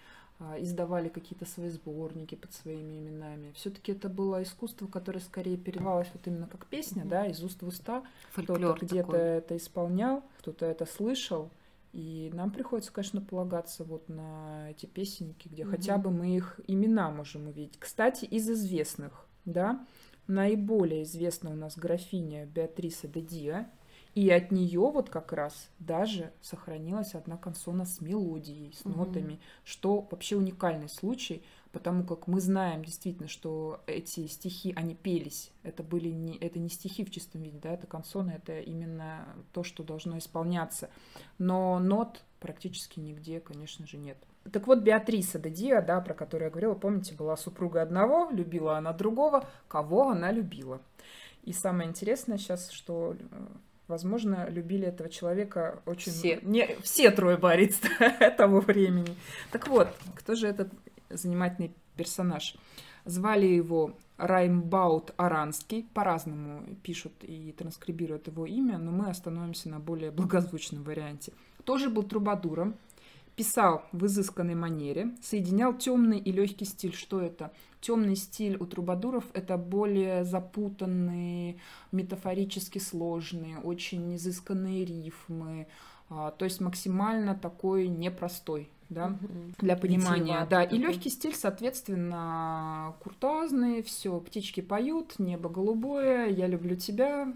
издавали 0.59 1.09
какие-то 1.09 1.45
свои 1.45 1.69
сборники 1.69 2.35
под 2.35 2.53
своими 2.53 2.97
именами. 2.99 3.51
Все-таки 3.53 3.91
это 3.91 4.09
было 4.09 4.43
искусство, 4.43 4.87
которое 4.87 5.19
скорее 5.19 5.57
передавалось 5.57 6.09
вот 6.13 6.27
именно 6.27 6.47
как 6.47 6.65
песня, 6.65 7.03
mm-hmm. 7.03 7.09
да, 7.09 7.25
из 7.27 7.43
уст 7.43 7.61
в 7.61 7.67
уста. 7.67 8.03
Кто-то 8.35 8.77
где-то 8.81 9.15
это 9.15 9.57
исполнял, 9.57 10.23
кто-то 10.39 10.65
это 10.65 10.85
слышал. 10.85 11.49
И 11.93 12.31
нам 12.33 12.49
приходится, 12.49 12.91
конечно, 12.91 13.21
полагаться 13.21 13.83
вот 13.83 14.09
на 14.09 14.71
эти 14.71 14.87
песенники, 14.87 15.47
где 15.47 15.63
mm-hmm. 15.63 15.69
хотя 15.69 15.97
бы 15.97 16.09
мы 16.09 16.35
их 16.35 16.59
имена 16.67 17.11
можем 17.11 17.47
увидеть. 17.47 17.77
Кстати, 17.79 18.25
из 18.25 18.49
известных, 18.49 19.25
да, 19.45 19.85
наиболее 20.27 21.03
известна 21.03 21.51
у 21.51 21.55
нас 21.55 21.77
графиня 21.77 22.45
Беатриса 22.47 23.07
де 23.07 23.21
Диа, 23.21 23.69
и 24.15 24.29
от 24.29 24.51
нее 24.51 24.79
вот 24.79 25.09
как 25.09 25.33
раз 25.33 25.69
даже 25.79 26.31
сохранилась 26.41 27.15
одна 27.15 27.35
консона 27.35 27.85
с 27.85 27.99
мелодией, 27.99 28.73
с 28.73 28.85
нотами, 28.85 29.33
угу. 29.33 29.41
что 29.63 30.07
вообще 30.11 30.35
уникальный 30.35 30.89
случай, 30.89 31.43
потому 31.71 32.03
как 32.03 32.27
мы 32.27 32.39
знаем 32.39 32.85
действительно, 32.85 33.27
что 33.27 33.81
эти 33.87 34.27
стихи, 34.27 34.71
они 34.75 34.93
пелись. 34.93 35.51
Это 35.63 35.81
были 35.81 36.09
не, 36.09 36.37
это 36.37 36.59
не 36.59 36.69
стихи 36.69 37.03
в 37.03 37.09
чистом 37.09 37.41
виде, 37.41 37.57
да, 37.59 37.71
это 37.71 37.87
консоны, 37.87 38.31
это 38.31 38.59
именно 38.59 39.27
то, 39.51 39.63
что 39.63 39.83
должно 39.83 40.19
исполняться. 40.19 40.91
Но 41.39 41.79
нот 41.79 42.23
практически 42.39 42.99
нигде, 42.99 43.39
конечно 43.39 43.87
же, 43.87 43.97
нет. 43.97 44.17
Так 44.51 44.67
вот, 44.67 44.79
Беатриса 44.79 45.39
де 45.39 45.49
Диа, 45.49 45.81
да, 45.81 46.01
про 46.01 46.13
которую 46.13 46.47
я 46.47 46.51
говорила, 46.51 46.75
помните, 46.75 47.15
была 47.15 47.35
супруга 47.35 47.81
одного, 47.81 48.29
любила 48.29 48.77
она 48.77 48.93
другого, 48.93 49.47
кого 49.67 50.09
она 50.09 50.31
любила. 50.31 50.81
И 51.43 51.53
самое 51.53 51.89
интересное 51.89 52.37
сейчас, 52.37 52.69
что 52.69 53.15
э, 53.17 53.47
Возможно, 53.93 54.49
любили 54.49 54.87
этого 54.87 55.07
человека 55.07 55.83
очень... 55.85 56.11
Все. 56.11 56.39
Не... 56.41 56.75
Все 56.81 57.11
трое 57.11 57.37
борец 57.37 57.79
того 58.37 58.59
времени. 58.59 59.15
Так 59.51 59.67
вот, 59.67 59.87
кто 60.15 60.33
же 60.33 60.47
этот 60.47 60.73
занимательный 61.11 61.71
персонаж? 61.95 62.55
Звали 63.05 63.45
его 63.45 63.95
Раймбаут 64.17 65.13
Аранский. 65.15 65.87
По-разному 65.93 66.65
пишут 66.81 67.13
и 67.21 67.53
транскрибируют 67.55 68.25
его 68.25 68.47
имя, 68.47 68.79
но 68.79 68.89
мы 68.89 69.11
остановимся 69.11 69.69
на 69.69 69.79
более 69.79 70.09
благозвучном 70.09 70.81
варианте. 70.81 71.31
Тоже 71.63 71.91
был 71.91 72.01
трубадуром, 72.01 72.75
Писал 73.35 73.83
в 73.91 74.05
изысканной 74.05 74.53
манере, 74.53 75.15
соединял 75.21 75.75
темный 75.75 76.19
и 76.19 76.31
легкий 76.31 76.65
стиль. 76.65 76.95
Что 76.95 77.19
это? 77.19 77.51
Темный 77.83 78.15
стиль 78.15 78.55
у 78.55 78.65
трубадуров 78.65 79.25
это 79.33 79.57
более 79.57 80.23
запутанные, 80.23 81.57
метафорически 81.91 82.79
сложные, 82.79 83.57
очень 83.57 84.15
изысканные 84.15 84.85
рифмы, 84.85 85.67
а, 86.09 86.31
то 86.31 86.45
есть 86.45 86.61
максимально 86.61 87.35
такой 87.35 87.89
непростой 87.89 88.69
да, 88.87 89.07
угу. 89.07 89.27
для 89.59 89.75
понимания. 89.75 90.47
Да, 90.49 90.63
и 90.63 90.77
легкий 90.77 91.09
стиль, 91.09 91.35
соответственно, 91.35 92.95
куртуазный, 93.03 93.83
все, 93.83 94.17
птички 94.21 94.61
поют, 94.61 95.19
небо 95.19 95.49
голубое, 95.49 96.27
я 96.29 96.47
люблю 96.47 96.77
тебя, 96.77 97.33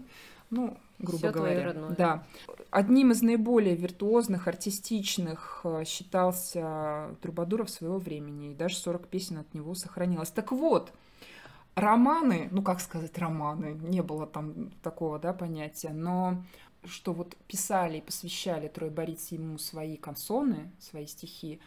ну, 0.48 0.78
грубо 0.98 1.18
Всё 1.18 1.32
говоря. 1.32 1.72
Да. 1.96 2.24
Одним 2.70 3.12
из 3.12 3.22
наиболее 3.22 3.76
виртуозных, 3.76 4.48
артистичных 4.48 5.60
э, 5.64 5.84
считался 5.84 7.16
Трубадуров 7.22 7.70
своего 7.70 7.98
времени, 7.98 8.52
и 8.52 8.54
даже 8.54 8.76
40 8.76 9.06
песен 9.08 9.38
от 9.38 9.54
него 9.54 9.74
сохранилось. 9.74 10.30
Так 10.30 10.52
вот, 10.52 10.92
романы, 11.74 12.48
ну 12.50 12.62
как 12.62 12.80
сказать 12.80 13.16
романы, 13.18 13.78
не 13.80 14.02
было 14.02 14.26
там 14.26 14.70
такого, 14.82 15.18
да, 15.18 15.32
понятия, 15.32 15.90
но 15.90 16.42
что 16.84 17.12
вот 17.12 17.36
писали 17.46 17.98
и 17.98 18.02
посвящали 18.02 18.68
Трой 18.68 18.90
Борис 18.90 19.32
ему 19.32 19.58
свои 19.58 19.96
консоны, 19.96 20.70
свои 20.78 21.06
стихи, 21.06 21.60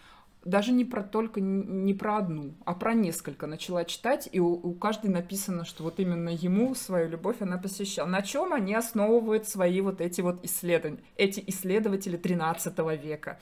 даже 0.43 0.71
не 0.71 0.85
про 0.85 1.03
только 1.03 1.39
не 1.39 1.93
про 1.93 2.17
одну, 2.17 2.55
а 2.65 2.73
про 2.73 2.93
несколько 2.93 3.47
начала 3.47 3.85
читать, 3.85 4.27
и 4.31 4.39
у, 4.39 4.53
у 4.53 4.73
каждой 4.73 5.09
написано, 5.09 5.65
что 5.65 5.83
вот 5.83 5.99
именно 5.99 6.29
ему 6.29 6.73
свою 6.73 7.09
любовь 7.09 7.37
она 7.41 7.57
посвящала. 7.57 8.07
На 8.07 8.21
чем 8.21 8.53
они 8.53 8.73
основывают 8.73 9.47
свои 9.47 9.81
вот 9.81 10.01
эти 10.01 10.21
вот 10.21 10.43
исследования, 10.43 11.01
эти 11.15 11.43
исследователи 11.47 12.17
13 12.17 12.77
века. 13.01 13.39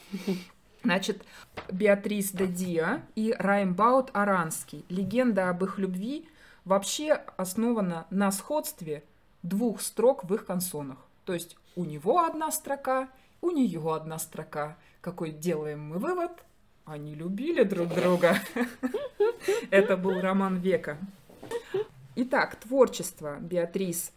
Значит, 0.84 1.26
Беатрис 1.72 2.32
де 2.32 2.48
Диа 2.48 3.02
и 3.16 3.36
Раймбаут 3.38 4.12
Аранский. 4.14 4.86
Легенда 4.90 5.50
об 5.50 5.64
их 5.64 5.78
любви 5.78 6.28
вообще 6.64 7.14
основана 7.38 8.08
на 8.10 8.32
сходстве 8.32 9.04
двух 9.44 9.82
строк 9.82 10.24
в 10.24 10.34
их 10.34 10.46
консонах. 10.46 10.98
То 11.26 11.34
есть 11.34 11.58
у 11.76 11.84
него 11.84 12.24
одна 12.24 12.52
строка, 12.52 13.10
у 13.42 13.52
нее 13.52 13.82
одна 13.94 14.20
строка. 14.20 14.78
Какой 15.02 15.32
делаем 15.32 15.82
мы 15.90 15.98
вывод? 15.98 16.32
Они 16.90 17.14
любили 17.14 17.62
друг 17.62 17.94
друга. 17.94 18.40
Это 19.70 19.96
был 19.96 20.20
роман 20.20 20.58
века. 20.58 20.98
Итак, 22.16 22.56
творчество 22.56 23.38
Беатрис 23.40 24.12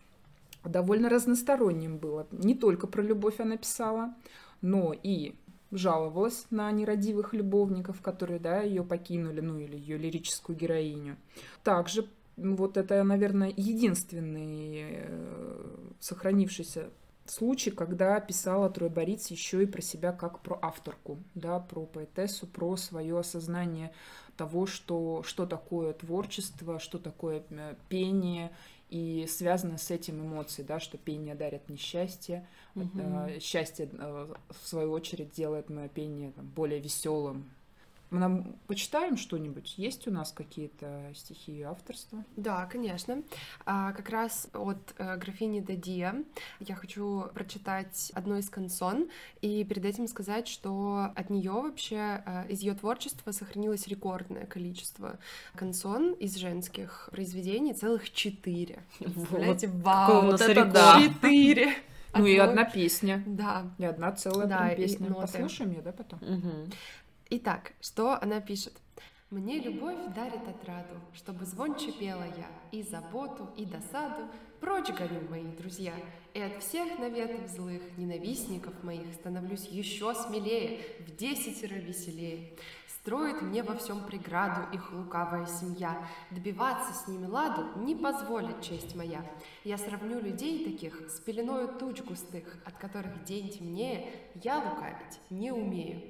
довольно 0.64 1.10
разносторонним 1.10 1.98
было. 1.98 2.26
Не 2.30 2.54
только 2.54 2.86
про 2.86 3.02
любовь 3.02 3.40
она 3.40 3.58
писала, 3.58 4.14
но 4.62 4.94
и 4.94 5.34
жаловалась 5.70 6.46
на 6.48 6.72
нерадивых 6.72 7.34
любовников, 7.34 8.00
которые, 8.00 8.40
да, 8.40 8.62
ее 8.62 8.84
покинули, 8.84 9.42
ну 9.42 9.58
или 9.58 9.76
ее 9.76 9.98
лирическую 9.98 10.56
героиню. 10.56 11.18
Также 11.64 12.08
вот 12.38 12.78
это, 12.78 13.04
наверное, 13.04 13.52
единственный 13.54 14.96
э, 14.96 15.66
сохранившийся 16.00 16.88
случай, 17.32 17.70
когда 17.70 18.20
писала 18.20 18.68
Трой 18.68 18.90
Бориц 18.90 19.28
еще 19.28 19.62
и 19.62 19.66
про 19.66 19.80
себя 19.80 20.12
как 20.12 20.40
про 20.40 20.58
авторку, 20.60 21.18
да, 21.34 21.58
про 21.58 21.86
поэтессу, 21.86 22.46
про 22.46 22.76
свое 22.76 23.18
осознание 23.18 23.92
того, 24.36 24.66
что, 24.66 25.22
что 25.22 25.46
такое 25.46 25.94
творчество, 25.94 26.78
что 26.78 26.98
такое 26.98 27.42
э, 27.50 27.74
пение, 27.88 28.52
и 28.90 29.26
связано 29.26 29.78
с 29.78 29.90
этим 29.90 30.20
эмоции, 30.20 30.62
да, 30.62 30.78
что 30.78 30.98
пение 30.98 31.34
дарит 31.34 31.70
несчастье, 31.70 32.46
угу. 32.74 32.90
э, 32.94 33.38
счастье, 33.40 33.88
э, 33.90 34.34
в 34.50 34.68
свою 34.68 34.92
очередь, 34.92 35.32
делает 35.32 35.70
мое 35.70 35.88
пение 35.88 36.32
там, 36.32 36.46
более 36.46 36.80
веселым, 36.80 37.50
мы 38.12 38.18
нам 38.18 38.56
почитаем 38.66 39.16
что-нибудь? 39.16 39.74
Есть 39.78 40.06
у 40.06 40.10
нас 40.10 40.32
какие-то 40.32 41.10
стихи 41.14 41.58
и 41.58 41.62
авторства? 41.62 42.24
Да, 42.36 42.66
конечно. 42.66 43.22
А, 43.64 43.92
как 43.92 44.10
раз 44.10 44.48
от 44.52 44.94
а, 44.98 45.16
графини 45.16 45.60
Дадия 45.60 46.14
я 46.60 46.74
хочу 46.74 47.24
прочитать 47.34 48.12
одно 48.14 48.36
из 48.36 48.48
кансон 48.50 49.08
и 49.40 49.64
перед 49.64 49.84
этим 49.84 50.06
сказать, 50.06 50.46
что 50.46 51.10
от 51.14 51.30
нее 51.30 51.52
вообще 51.52 52.22
а, 52.24 52.44
из 52.48 52.60
ее 52.60 52.74
творчества 52.74 53.32
сохранилось 53.32 53.88
рекордное 53.88 54.46
количество 54.46 55.18
кансон 55.54 56.12
из 56.12 56.36
женских 56.36 57.08
произведений, 57.10 57.72
целых 57.72 58.12
четыре. 58.12 58.82
Представляете, 58.98 59.68
вот. 59.68 59.82
вау, 59.82 60.22
вот 60.26 60.40
это 60.40 60.64
да! 60.66 61.00
Четыре! 61.00 61.74
Ну 62.14 62.26
и 62.26 62.36
одна 62.36 62.64
песня. 62.64 63.22
Да. 63.26 63.70
И 63.78 63.84
одна 63.84 64.12
целая 64.12 64.46
да, 64.46 64.68
песня. 64.74 65.12
Послушаем 65.12 65.70
ее, 65.72 65.82
да, 65.82 65.92
потом? 65.92 66.18
Угу. 66.22 66.70
Итак, 67.34 67.72
что 67.80 68.22
она 68.22 68.42
пишет? 68.42 68.74
Мне 69.30 69.58
любовь 69.58 69.96
дарит 70.14 70.46
отраду, 70.46 71.00
чтобы 71.14 71.46
звонче 71.46 71.90
пела 71.90 72.24
я, 72.24 72.46
и 72.72 72.82
заботу, 72.82 73.48
и 73.56 73.64
досаду 73.64 74.28
прочь 74.60 74.90
гоню, 74.90 75.26
мои 75.30 75.44
друзья, 75.44 75.94
и 76.34 76.40
от 76.42 76.62
всех 76.62 76.98
наветов 76.98 77.48
злых 77.48 77.80
ненавистников 77.96 78.74
моих 78.82 79.14
становлюсь 79.14 79.64
еще 79.64 80.14
смелее, 80.14 80.82
в 81.06 81.16
десятеро 81.16 81.76
веселее. 81.76 82.50
Строит 83.02 83.42
мне 83.42 83.64
во 83.64 83.74
всем 83.74 84.04
преграду 84.04 84.60
их 84.72 84.92
лукавая 84.92 85.44
семья. 85.46 86.06
Добиваться 86.30 86.94
с 86.94 87.08
ними 87.08 87.26
ладу 87.26 87.66
не 87.80 87.96
позволит 87.96 88.62
честь 88.62 88.94
моя. 88.94 89.24
Я 89.64 89.76
сравню 89.76 90.20
людей 90.20 90.64
таких 90.64 91.10
с 91.10 91.18
пеленою 91.18 91.66
туч 91.66 92.00
густых, 92.02 92.44
от 92.64 92.74
которых 92.78 93.24
день 93.24 93.48
темнее, 93.48 94.08
я 94.36 94.58
лукавить 94.58 95.18
не 95.30 95.50
умею. 95.50 96.00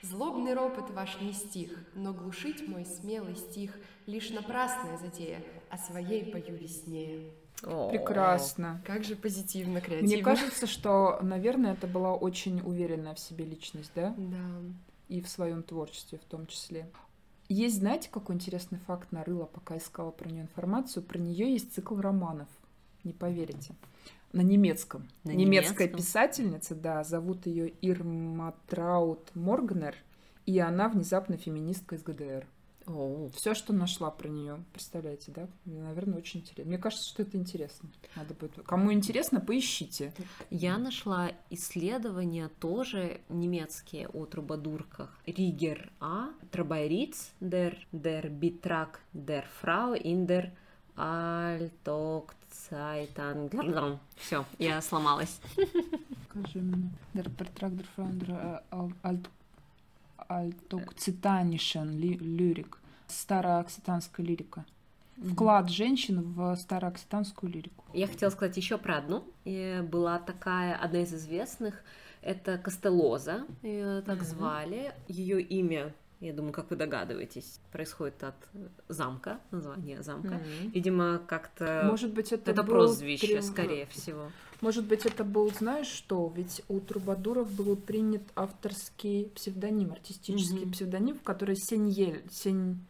Злобный 0.00 0.54
ропот 0.54 0.90
ваш 0.92 1.20
не 1.20 1.34
стих, 1.34 1.84
но 1.94 2.14
глушить 2.14 2.66
мой 2.66 2.86
смелый 2.86 3.36
стих 3.36 3.78
лишь 4.06 4.30
напрасная 4.30 4.96
затея, 4.96 5.44
о 5.68 5.76
своей 5.76 6.32
пою 6.32 6.56
весне. 6.56 7.24
Прекрасно. 7.60 8.82
Как 8.86 9.04
же 9.04 9.16
позитивно, 9.16 9.82
креативно. 9.82 10.14
Мне 10.14 10.24
кажется, 10.24 10.66
что, 10.66 11.18
наверное, 11.20 11.74
это 11.74 11.86
была 11.86 12.14
очень 12.14 12.62
уверенная 12.62 13.14
в 13.14 13.18
себе 13.18 13.44
личность, 13.44 13.92
да? 13.94 14.14
Да 14.16 14.38
и 15.08 15.20
в 15.20 15.28
своем 15.28 15.62
творчестве 15.62 16.18
в 16.18 16.24
том 16.24 16.46
числе. 16.46 16.88
Есть, 17.48 17.78
знаете, 17.78 18.10
какой 18.12 18.34
интересный 18.34 18.78
факт 18.78 19.10
нарыла, 19.10 19.46
пока 19.46 19.78
искала 19.78 20.10
про 20.10 20.28
нее 20.28 20.42
информацию? 20.42 21.02
Про 21.02 21.18
нее 21.18 21.50
есть 21.52 21.72
цикл 21.72 21.96
романов, 21.96 22.48
не 23.04 23.12
поверите. 23.12 23.74
На 24.32 24.42
немецком. 24.42 25.08
На 25.24 25.30
Немецкая 25.30 25.84
немецком? 25.84 25.98
писательница, 25.98 26.74
да, 26.74 27.02
зовут 27.02 27.46
ее 27.46 27.72
Ирма 27.80 28.54
Траут 28.66 29.34
Моргнер, 29.34 29.94
и 30.44 30.58
она 30.58 30.90
внезапно 30.90 31.38
феминистка 31.38 31.94
из 31.94 32.02
ГДР. 32.02 32.46
Все, 33.34 33.54
что 33.54 33.72
нашла 33.72 34.10
про 34.10 34.28
нее, 34.28 34.62
представляете, 34.72 35.30
да? 35.32 35.48
Наверное, 35.64 36.18
очень 36.18 36.40
интересно. 36.40 36.68
Мне 36.68 36.78
кажется, 36.78 37.08
что 37.08 37.22
это 37.22 37.36
интересно. 37.36 37.88
Надо 38.16 38.34
будет. 38.34 38.60
Кому 38.64 38.92
интересно, 38.92 39.40
поищите. 39.40 40.12
Я 40.50 40.78
нашла 40.78 41.30
исследования 41.50 42.48
тоже 42.60 43.20
немецкие 43.28 44.08
о 44.08 44.26
трубадурках. 44.26 45.16
Ригер 45.26 45.92
А. 46.00 46.30
Трабайриц 46.50 47.32
der, 47.40 47.76
der 47.92 48.28
Bitrag 48.30 48.98
der 49.12 49.44
Frau 49.60 49.94
in 49.94 50.26
der 50.26 50.52
Altokzeitan. 50.96 53.48
Все, 54.16 54.44
я 54.58 54.80
сломалась. 54.82 55.40
Скажи 56.30 56.60
мне. 56.60 56.90
Bitrag 57.14 57.76
der 57.76 57.86
Frau 57.94 58.06
in 58.06 58.18
der 58.18 58.62
Alt 59.02 59.30
альтокцитанишен 60.28 61.98
ли, 61.98 62.16
лирик, 62.16 62.78
староокситанская 63.06 64.24
лирика. 64.24 64.64
Вклад 65.16 65.68
женщин 65.68 66.22
в 66.22 66.54
староокситанскую 66.56 67.50
лирику. 67.50 67.84
Я 67.92 68.06
хотела 68.06 68.30
сказать 68.30 68.56
еще 68.56 68.78
про 68.78 68.98
одну. 68.98 69.24
И 69.44 69.82
была 69.90 70.18
такая, 70.20 70.76
одна 70.76 71.00
из 71.00 71.12
известных, 71.12 71.82
это 72.22 72.56
Костелоза, 72.58 73.46
ее 73.62 74.02
так 74.02 74.20
mm-hmm. 74.20 74.24
звали. 74.24 74.94
Ее 75.08 75.40
имя 75.40 75.92
я 76.20 76.32
думаю, 76.32 76.52
как 76.52 76.70
вы 76.70 76.76
догадываетесь, 76.76 77.60
происходит 77.70 78.22
от 78.24 78.34
замка, 78.88 79.38
название 79.50 80.02
замка. 80.02 80.34
Mm-hmm. 80.34 80.70
Видимо, 80.72 81.20
как-то... 81.26 81.84
Может 81.86 82.12
быть, 82.12 82.32
это, 82.32 82.50
это 82.50 82.62
был 82.62 82.74
прозвище, 82.74 83.36
при... 83.36 83.40
скорее 83.40 83.86
всего. 83.86 84.30
Может 84.60 84.86
быть, 84.86 85.06
это 85.06 85.22
был, 85.22 85.52
знаешь 85.52 85.86
что, 85.86 86.32
ведь 86.34 86.62
у 86.68 86.80
Трубадуров 86.80 87.52
был 87.52 87.76
принят 87.76 88.22
авторский 88.34 89.26
псевдоним, 89.34 89.92
артистический 89.92 90.64
mm-hmm. 90.64 90.72
псевдоним, 90.72 91.18
который 91.18 91.56
Сеньель, 91.56 92.24
Сень... 92.30 92.84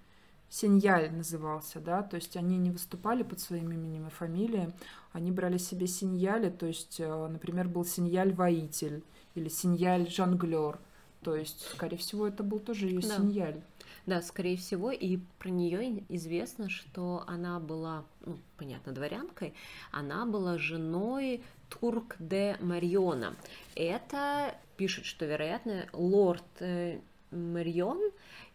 Сеньяль 0.50 1.12
назывался, 1.12 1.78
да, 1.78 2.02
то 2.02 2.16
есть 2.16 2.34
они 2.34 2.56
не 2.56 2.70
выступали 2.70 3.22
под 3.22 3.38
своим 3.38 3.70
именем 3.70 4.06
и 4.06 4.10
фамилией, 4.10 4.70
они 5.12 5.30
брали 5.30 5.58
себе 5.58 5.86
Синьяли, 5.86 6.48
то 6.48 6.64
есть, 6.64 7.00
э, 7.00 7.28
например, 7.28 7.68
был 7.68 7.84
Синьяль 7.84 8.32
Воитель 8.32 9.02
или 9.34 9.50
Синьяль 9.50 10.08
Жонглер, 10.08 10.78
то 11.22 11.35
есть, 11.35 11.61
скорее 11.72 11.96
всего, 11.96 12.26
это 12.26 12.42
был 12.42 12.59
тоже 12.61 12.87
ее 12.87 13.00
да. 13.00 13.16
синьяль. 13.16 13.61
Да, 14.07 14.22
скорее 14.22 14.57
всего, 14.57 14.90
и 14.90 15.18
про 15.38 15.50
нее 15.50 16.02
известно, 16.09 16.70
что 16.70 17.24
она 17.26 17.61
была, 17.61 18.04
ну, 18.24 18.38
понятно, 18.57 18.92
дворянкой, 18.92 19.52
она 19.90 20.24
была 20.24 20.57
женой 20.57 21.42
Турк 21.68 22.16
де 22.18 22.57
Мариона. 22.61 23.37
Это 23.74 24.54
пишет, 24.78 25.04
что, 25.04 25.26
вероятно, 25.26 25.87
лорд 25.92 26.42
э, 26.61 27.00
Марион, 27.31 28.00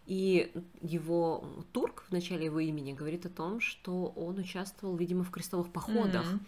и 0.06 0.52
его 0.82 1.46
турк 1.72 2.04
в 2.10 2.12
начале 2.12 2.46
его 2.46 2.60
имени 2.60 2.94
говорит 2.94 3.26
о 3.26 3.30
том, 3.30 3.62
что 3.62 4.08
он 4.16 4.38
участвовал, 4.38 4.96
видимо, 4.96 5.24
в 5.24 5.32
крестовых 5.32 5.72
походах. 5.72 6.26
Mm-hmm. 6.26 6.40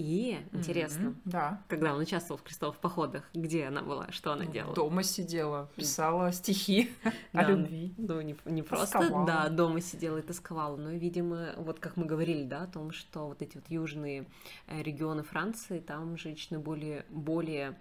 И 0.00 0.38
интересно, 0.52 1.08
mm-hmm, 1.08 1.20
да. 1.26 1.62
когда 1.68 1.92
он 1.92 2.00
участвовал 2.00 2.38
в 2.38 2.42
крестовых 2.42 2.78
походах, 2.78 3.28
где 3.34 3.66
она 3.66 3.82
была, 3.82 4.10
что 4.10 4.32
она 4.32 4.46
делала? 4.46 4.74
Дома 4.74 5.02
сидела, 5.02 5.68
писала 5.76 6.32
стихи 6.32 6.90
о 7.32 7.42
любви. 7.44 7.92
Ну, 7.98 8.22
не, 8.22 8.34
не 8.46 8.62
просто, 8.62 9.24
да, 9.26 9.50
дома 9.50 9.82
сидела 9.82 10.16
и 10.16 10.22
тосковала, 10.22 10.76
но, 10.76 10.92
видимо, 10.92 11.50
вот 11.58 11.80
как 11.80 11.98
мы 11.98 12.06
говорили, 12.06 12.44
да, 12.44 12.62
о 12.62 12.66
том, 12.66 12.92
что 12.92 13.28
вот 13.28 13.42
эти 13.42 13.56
вот 13.56 13.64
южные 13.68 14.26
э, 14.68 14.82
регионы 14.82 15.22
Франции, 15.22 15.80
там 15.80 16.16
женщины 16.16 16.58
более, 16.58 17.04
более 17.10 17.76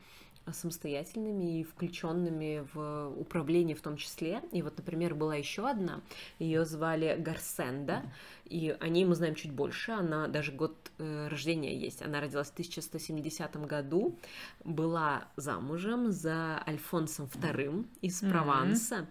самостоятельными 0.53 1.59
и 1.59 1.63
включенными 1.63 2.67
в 2.73 3.13
управление 3.17 3.75
в 3.75 3.81
том 3.81 3.97
числе. 3.97 4.41
И 4.51 4.61
вот, 4.61 4.77
например, 4.77 5.15
была 5.15 5.35
еще 5.35 5.67
одна, 5.67 6.01
ее 6.39 6.65
звали 6.65 7.15
Гарсенда, 7.19 8.03
и 8.45 8.75
о 8.79 8.87
ней 8.87 9.05
мы 9.05 9.15
знаем 9.15 9.35
чуть 9.35 9.51
больше, 9.51 9.91
она 9.91 10.27
даже 10.27 10.51
год 10.51 10.75
э, 10.97 11.27
рождения 11.27 11.75
есть. 11.75 12.01
Она 12.01 12.19
родилась 12.19 12.49
в 12.49 12.53
1170 12.53 13.55
году, 13.67 14.17
была 14.63 15.27
замужем 15.35 16.11
за 16.11 16.63
Альфонсом 16.67 17.25
II 17.25 17.85
из 18.01 18.19
Прованса, 18.21 18.95
mm-hmm. 18.95 19.07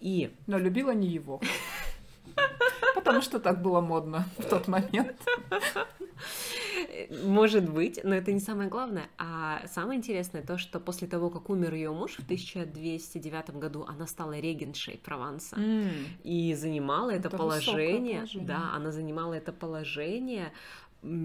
и... 0.00 0.36
Но 0.46 0.58
любила 0.58 0.92
не 0.92 1.08
его. 1.08 1.40
Потому 2.94 3.22
что 3.22 3.38
так 3.38 3.62
было 3.62 3.80
модно 3.80 4.24
в 4.38 4.44
тот 4.44 4.68
момент. 4.68 5.16
Может 7.24 7.68
быть, 7.70 8.00
но 8.02 8.14
это 8.14 8.32
не 8.32 8.40
самое 8.40 8.68
главное. 8.68 9.08
А 9.18 9.62
самое 9.68 9.98
интересное 9.98 10.42
то, 10.42 10.58
что 10.58 10.80
после 10.80 11.06
того, 11.06 11.30
как 11.30 11.50
умер 11.50 11.74
ее 11.74 11.92
муж 11.92 12.16
в 12.16 12.24
1209 12.24 13.50
году, 13.56 13.84
она 13.88 14.06
стала 14.06 14.38
регеншей 14.38 14.98
Прованса 14.98 15.56
mm. 15.56 15.90
и 16.24 16.54
занимала 16.54 17.10
это, 17.10 17.28
это 17.28 17.36
положение, 17.36 18.18
положение. 18.18 18.46
Да, 18.46 18.72
она 18.74 18.92
занимала 18.92 19.34
это 19.34 19.52
положение 19.52 20.52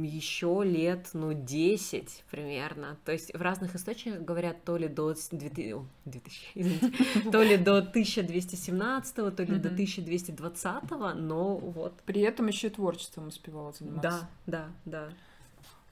еще 0.03 0.61
лет, 0.63 1.09
ну, 1.13 1.33
10 1.33 2.23
примерно. 2.29 2.97
То 3.05 3.11
есть 3.11 3.33
в 3.33 3.41
разных 3.41 3.75
источниках 3.75 4.21
говорят 4.21 4.63
то 4.63 4.77
ли 4.77 4.87
до 4.87 5.13
2000, 5.13 5.85
2000 6.05 6.51
извините, 6.55 7.31
то 7.31 7.41
ли 7.41 7.57
до 7.57 7.77
1217, 7.77 9.15
то 9.15 9.43
ли 9.43 9.57
до 9.57 9.69
1220, 9.69 10.91
но 11.15 11.55
вот. 11.57 11.93
При 12.05 12.21
этом 12.21 12.47
еще 12.47 12.67
и 12.67 12.71
творчеством 12.71 13.27
успевала 13.27 13.73
заниматься. 13.73 14.29
Да, 14.45 14.67
да, 14.85 15.07
да. 15.07 15.09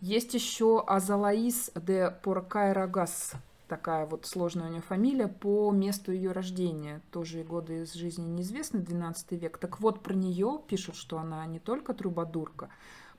Есть 0.02 0.34
еще 0.34 0.82
Азалаис 0.88 1.71
де 1.75 2.10
Поркайрагас, 2.23 3.34
такая 3.67 4.06
вот 4.06 4.25
сложная 4.25 4.67
у 4.67 4.71
нее 4.71 4.82
фамилия, 4.82 5.28
по 5.28 5.71
месту 5.71 6.12
ее 6.12 6.32
рождения. 6.32 7.02
Тоже 7.12 7.43
годы 7.43 7.84
из 7.84 7.93
жизни 7.93 8.25
неизвестны, 8.25 8.80
12 8.80 9.32
век. 9.34 9.58
Так 9.58 9.82
вот, 9.82 10.02
про 10.02 10.13
нее 10.13 10.62
пишут, 10.67 10.95
что 10.95 11.19
она 11.19 11.45
не 11.45 11.60
только 11.60 11.93
трубадурка, 11.93 12.69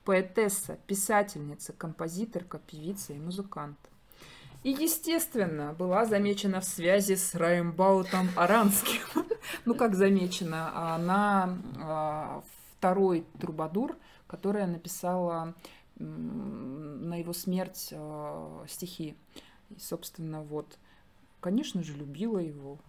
поэтесса, 0.03 0.77
писательница, 0.87 1.73
композиторка, 1.73 2.59
певица 2.59 3.13
и 3.13 3.19
музыкант. 3.19 3.77
И, 4.63 4.69
естественно, 4.69 5.73
была 5.73 6.05
замечена 6.05 6.61
в 6.61 6.65
связи 6.65 7.15
с 7.15 7.33
Раймбаутом 7.33 8.29
Аранским. 8.35 9.01
ну, 9.65 9.73
как 9.73 9.95
замечена? 9.95 10.93
Она 10.93 11.57
а, 11.79 12.43
второй 12.77 13.25
трубадур, 13.39 13.97
которая 14.27 14.67
написала 14.67 15.55
на 15.97 17.15
его 17.15 17.33
смерть 17.33 17.89
э, 17.91 18.65
стихи. 18.67 19.15
И, 19.69 19.79
собственно, 19.79 20.41
вот, 20.41 20.79
конечно 21.39 21.83
же, 21.83 21.93
любила 21.93 22.39
его. 22.39 22.79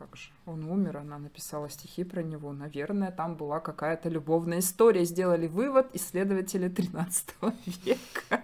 Как 0.00 0.16
же, 0.16 0.30
он 0.46 0.64
умер, 0.64 0.96
она 0.96 1.18
написала 1.18 1.68
стихи 1.68 2.04
про 2.04 2.22
него. 2.22 2.54
Наверное, 2.54 3.10
там 3.10 3.36
была 3.36 3.60
какая-то 3.60 4.08
любовная 4.08 4.60
история. 4.60 5.04
Сделали 5.04 5.46
вывод 5.46 5.88
исследователи 5.92 6.70
13 6.70 7.34
века. 7.84 8.42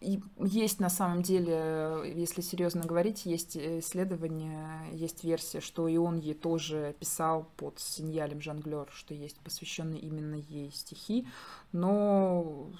И 0.00 0.22
есть 0.38 0.80
на 0.80 0.88
самом 0.88 1.22
деле, 1.22 2.00
если 2.14 2.40
серьезно 2.40 2.84
говорить, 2.84 3.26
есть 3.26 3.58
исследования, 3.58 4.86
есть 4.92 5.22
версия, 5.22 5.60
что 5.60 5.86
и 5.86 5.98
он 5.98 6.18
ей 6.18 6.34
тоже 6.34 6.96
писал 6.98 7.46
под 7.58 7.78
синьялем 7.78 8.40
Жонглер, 8.40 8.88
что 8.92 9.12
есть 9.12 9.38
посвященные 9.40 10.00
именно 10.00 10.36
ей 10.36 10.70
стихи, 10.72 11.26
но 11.72 12.70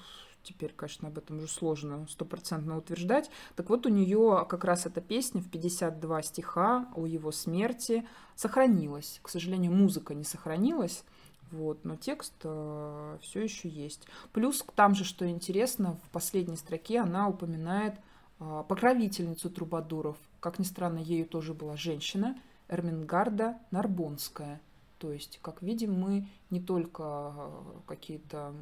теперь, 0.47 0.71
конечно, 0.73 1.09
об 1.09 1.17
этом 1.17 1.37
уже 1.37 1.47
сложно 1.47 2.07
стопроцентно 2.09 2.77
утверждать. 2.77 3.29
Так 3.55 3.69
вот, 3.69 3.85
у 3.85 3.89
нее 3.89 4.45
как 4.47 4.63
раз 4.63 4.85
эта 4.85 5.01
песня 5.01 5.41
в 5.41 5.49
52 5.49 6.21
стиха 6.21 6.87
о 6.95 7.05
его 7.05 7.31
смерти 7.31 8.07
сохранилась. 8.35 9.19
К 9.21 9.29
сожалению, 9.29 9.73
музыка 9.73 10.13
не 10.13 10.23
сохранилась, 10.23 11.03
вот, 11.51 11.83
но 11.83 11.97
текст 11.97 12.33
э, 12.43 13.17
все 13.21 13.41
еще 13.41 13.67
есть. 13.67 14.07
Плюс 14.31 14.65
там 14.75 14.95
же, 14.95 15.03
что 15.03 15.29
интересно, 15.29 15.97
в 16.05 16.09
последней 16.11 16.57
строке 16.57 16.99
она 16.99 17.27
упоминает 17.27 17.95
э, 18.39 18.63
покровительницу 18.67 19.49
трубадуров. 19.49 20.17
Как 20.39 20.59
ни 20.59 20.63
странно, 20.63 20.99
ею 20.99 21.25
тоже 21.25 21.53
была 21.53 21.75
женщина, 21.75 22.37
Эрмингарда 22.69 23.57
Нарбонская. 23.71 24.61
То 24.99 25.11
есть, 25.11 25.39
как 25.41 25.61
видим, 25.61 25.93
мы 25.93 26.27
не 26.49 26.59
только 26.59 27.33
э, 27.35 27.61
какие-то 27.85 28.53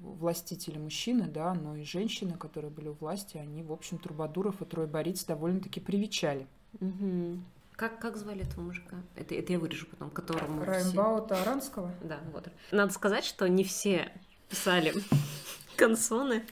властители 0.00 0.78
мужчины, 0.78 1.26
да, 1.26 1.54
но 1.54 1.76
и 1.76 1.84
женщины, 1.84 2.36
которые 2.36 2.70
были 2.70 2.88
у 2.88 2.92
власти, 2.94 3.38
они, 3.38 3.62
в 3.62 3.72
общем, 3.72 3.98
трубадуров 3.98 4.60
и 4.60 4.64
тройбориц 4.64 5.24
довольно-таки 5.24 5.80
привечали. 5.80 6.46
Угу. 6.80 7.38
Как, 7.76 7.98
как 7.98 8.16
звали 8.16 8.42
этого 8.42 8.60
мужика? 8.60 8.96
Это, 9.16 9.34
это 9.34 9.52
я 9.54 9.58
вырежу 9.58 9.86
потом, 9.86 10.10
которому... 10.10 10.64
Раймбаута 10.64 11.34
все... 11.34 11.42
Аранского? 11.42 11.94
Да, 12.02 12.20
вот. 12.32 12.48
Надо 12.70 12.92
сказать, 12.92 13.24
что 13.24 13.48
не 13.48 13.64
все 13.64 14.12
писали 14.48 14.92
консоны. 15.76 16.44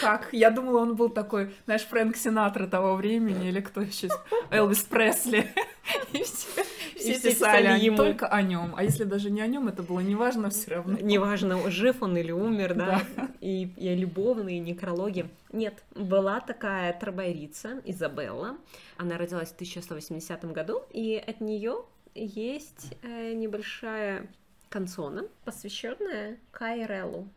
Как? 0.00 0.32
Я 0.32 0.50
думала, 0.50 0.80
он 0.80 0.94
был 0.94 1.08
такой, 1.08 1.54
знаешь, 1.64 1.82
Фрэнк 1.82 2.16
Синатра 2.16 2.66
того 2.66 2.96
времени, 2.96 3.48
или 3.48 3.60
кто 3.60 3.80
еще? 3.80 4.08
Элвис 4.50 4.82
Пресли. 4.82 5.52
И 6.12 6.22
все 6.22 6.64
все, 7.12 7.30
все 7.30 7.30
писали, 7.30 7.84
ему. 7.84 7.96
только 7.96 8.26
о 8.26 8.42
нем. 8.42 8.74
А 8.76 8.82
если 8.82 9.04
даже 9.04 9.30
не 9.30 9.40
о 9.40 9.46
нем, 9.46 9.68
это 9.68 9.82
было 9.82 10.00
неважно 10.00 10.50
все 10.50 10.72
равно. 10.72 10.98
Неважно, 11.00 11.70
жив 11.70 12.02
он 12.02 12.16
или 12.16 12.32
умер, 12.32 12.74
да. 12.74 13.02
да. 13.16 13.28
И, 13.40 13.70
и 13.76 13.94
любовные 13.94 14.58
некрологи. 14.58 15.28
Нет, 15.52 15.82
была 15.94 16.40
такая 16.40 16.92
трабайрица 16.92 17.80
Изабелла. 17.84 18.56
Она 18.96 19.18
родилась 19.18 19.50
в 19.50 19.54
1180 19.54 20.44
году, 20.52 20.82
и 20.90 21.22
от 21.24 21.40
нее 21.40 21.84
есть 22.14 22.96
э, 23.02 23.32
небольшая 23.34 24.28
канцона, 24.68 25.24
посвященная 25.44 26.38
Кайреллу. 26.50 27.28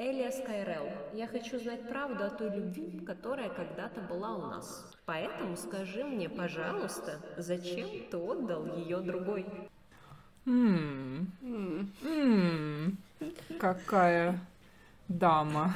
Элиас 0.00 0.40
Кайрел, 0.46 0.88
я 1.12 1.26
хочу 1.26 1.58
знать 1.58 1.88
правду 1.88 2.22
о 2.22 2.30
той 2.30 2.54
любви, 2.54 3.00
которая 3.04 3.48
когда-то 3.48 4.00
была 4.00 4.36
у 4.36 4.46
нас. 4.46 4.88
Поэтому 5.06 5.56
скажи 5.56 6.04
мне, 6.04 6.28
пожалуйста, 6.28 7.18
зачем 7.36 7.88
ты 8.08 8.16
отдал 8.16 8.64
ее 8.76 8.98
другой? 9.00 9.44
Какая 13.58 14.38
дама. 15.08 15.74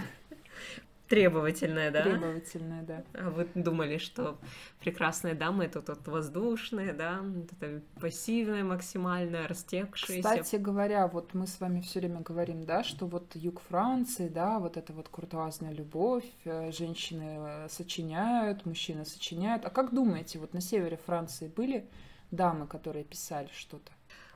Требовательная, 1.13 1.91
да? 1.91 2.03
Требовательная, 2.05 2.83
да. 2.83 3.05
А 3.13 3.29
вы 3.29 3.47
думали, 3.55 3.99
что 3.99 4.39
прекрасная 4.81 5.35
дама 5.35 5.67
это 5.67 5.83
тут 5.83 6.09
воздушная, 6.09 6.95
да, 6.95 7.21
это 7.51 7.83
пассивная, 8.01 8.65
максимально 8.65 9.47
растекшаяся. 9.47 10.23
Кстати 10.23 10.57
говоря, 10.57 11.07
вот 11.09 11.35
мы 11.35 11.47
с 11.47 11.61
вами 11.61 11.83
все 11.83 12.01
время 12.01 12.21
говорим, 12.21 12.65
да, 12.65 12.83
что 12.83 13.07
вот 13.07 13.37
юг 13.37 13.61
Франции, 13.61 14.29
да, 14.29 14.59
вот 14.59 14.79
это 14.79 14.95
вот 14.95 15.11
куртуазная 15.11 15.73
любовь, 15.73 16.25
э, 16.45 16.73
женщины 16.73 17.37
э, 17.37 17.69
сочиняют, 17.69 18.65
мужчины 18.65 19.05
сочиняют. 19.05 19.67
А 19.67 19.71
как 19.71 19.93
думаете, 19.93 20.39
вот 20.39 20.55
на 20.55 20.63
севере 20.63 20.99
Франции 21.05 21.49
были 21.49 21.91
дамы, 22.31 22.67
которые 22.67 23.05
писали 23.05 23.51
что-то? 23.53 23.93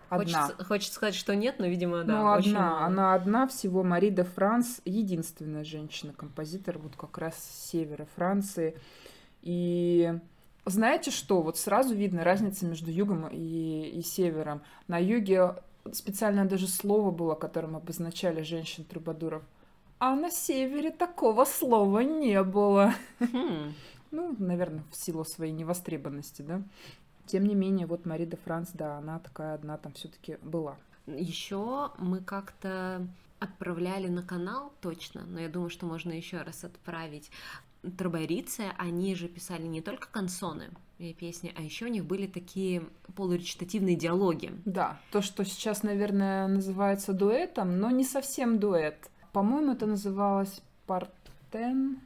Одна. 0.08 0.42
Хочется, 0.46 0.64
хочется 0.64 0.94
сказать, 0.94 1.14
что 1.14 1.34
нет, 1.34 1.56
но, 1.58 1.66
видимо, 1.66 2.04
да. 2.04 2.20
Ну, 2.20 2.32
одна. 2.32 2.60
Мало. 2.60 2.86
Она 2.86 3.14
одна 3.14 3.46
всего. 3.46 3.82
Мари 3.82 4.10
де 4.10 4.24
Франс 4.24 4.80
единственная 4.84 5.64
женщина-композитор 5.64 6.78
вот 6.78 6.96
как 6.96 7.18
раз 7.18 7.34
с 7.36 7.70
севера 7.70 8.06
Франции. 8.16 8.76
И 9.42 10.12
знаете 10.64 11.10
что? 11.10 11.42
Вот 11.42 11.58
сразу 11.58 11.94
видно 11.94 12.24
разница 12.24 12.66
между 12.66 12.90
югом 12.90 13.28
и, 13.28 13.88
и 13.94 14.02
севером. 14.02 14.62
На 14.88 14.98
юге 14.98 15.54
специально 15.92 16.44
даже 16.44 16.66
слово 16.66 17.10
было, 17.10 17.34
которым 17.34 17.76
обозначали 17.76 18.42
женщин-трубадуров. 18.42 19.42
А 19.98 20.14
на 20.14 20.30
севере 20.30 20.90
такого 20.90 21.44
слова 21.44 22.00
не 22.00 22.42
было. 22.42 22.94
Хм. 23.18 23.72
Ну, 24.10 24.36
наверное, 24.38 24.84
в 24.90 24.96
силу 24.96 25.24
своей 25.24 25.52
невостребованности, 25.52 26.42
да. 26.42 26.62
Тем 27.26 27.46
не 27.46 27.54
менее, 27.54 27.86
вот 27.86 28.06
Мари 28.06 28.24
де 28.24 28.36
Франс, 28.36 28.70
да, 28.72 28.98
она 28.98 29.18
такая 29.18 29.54
одна 29.54 29.76
там 29.76 29.92
все-таки 29.92 30.38
была. 30.42 30.76
Еще 31.06 31.90
мы 31.98 32.20
как-то 32.20 33.06
отправляли 33.38 34.08
на 34.08 34.22
канал 34.22 34.72
точно, 34.80 35.24
но 35.26 35.40
я 35.40 35.48
думаю, 35.48 35.70
что 35.70 35.86
можно 35.86 36.12
еще 36.12 36.42
раз 36.42 36.64
отправить. 36.64 37.30
Трабайрицы, 37.98 38.64
они 38.78 39.14
же 39.14 39.28
писали 39.28 39.66
не 39.66 39.80
только 39.80 40.08
консоны, 40.08 40.70
песни, 41.18 41.52
а 41.56 41.62
еще 41.62 41.84
у 41.84 41.88
них 41.88 42.04
были 42.04 42.26
такие 42.26 42.82
полуречитативные 43.14 43.94
диалоги. 43.94 44.52
Да, 44.64 45.00
то, 45.12 45.20
что 45.20 45.44
сейчас, 45.44 45.82
наверное, 45.82 46.48
называется 46.48 47.12
дуэтом, 47.12 47.78
но 47.78 47.90
не 47.90 48.04
совсем 48.04 48.58
дуэт. 48.58 49.10
По-моему, 49.32 49.72
это 49.72 49.86
называлось 49.86 50.62
партен. 50.86 52.00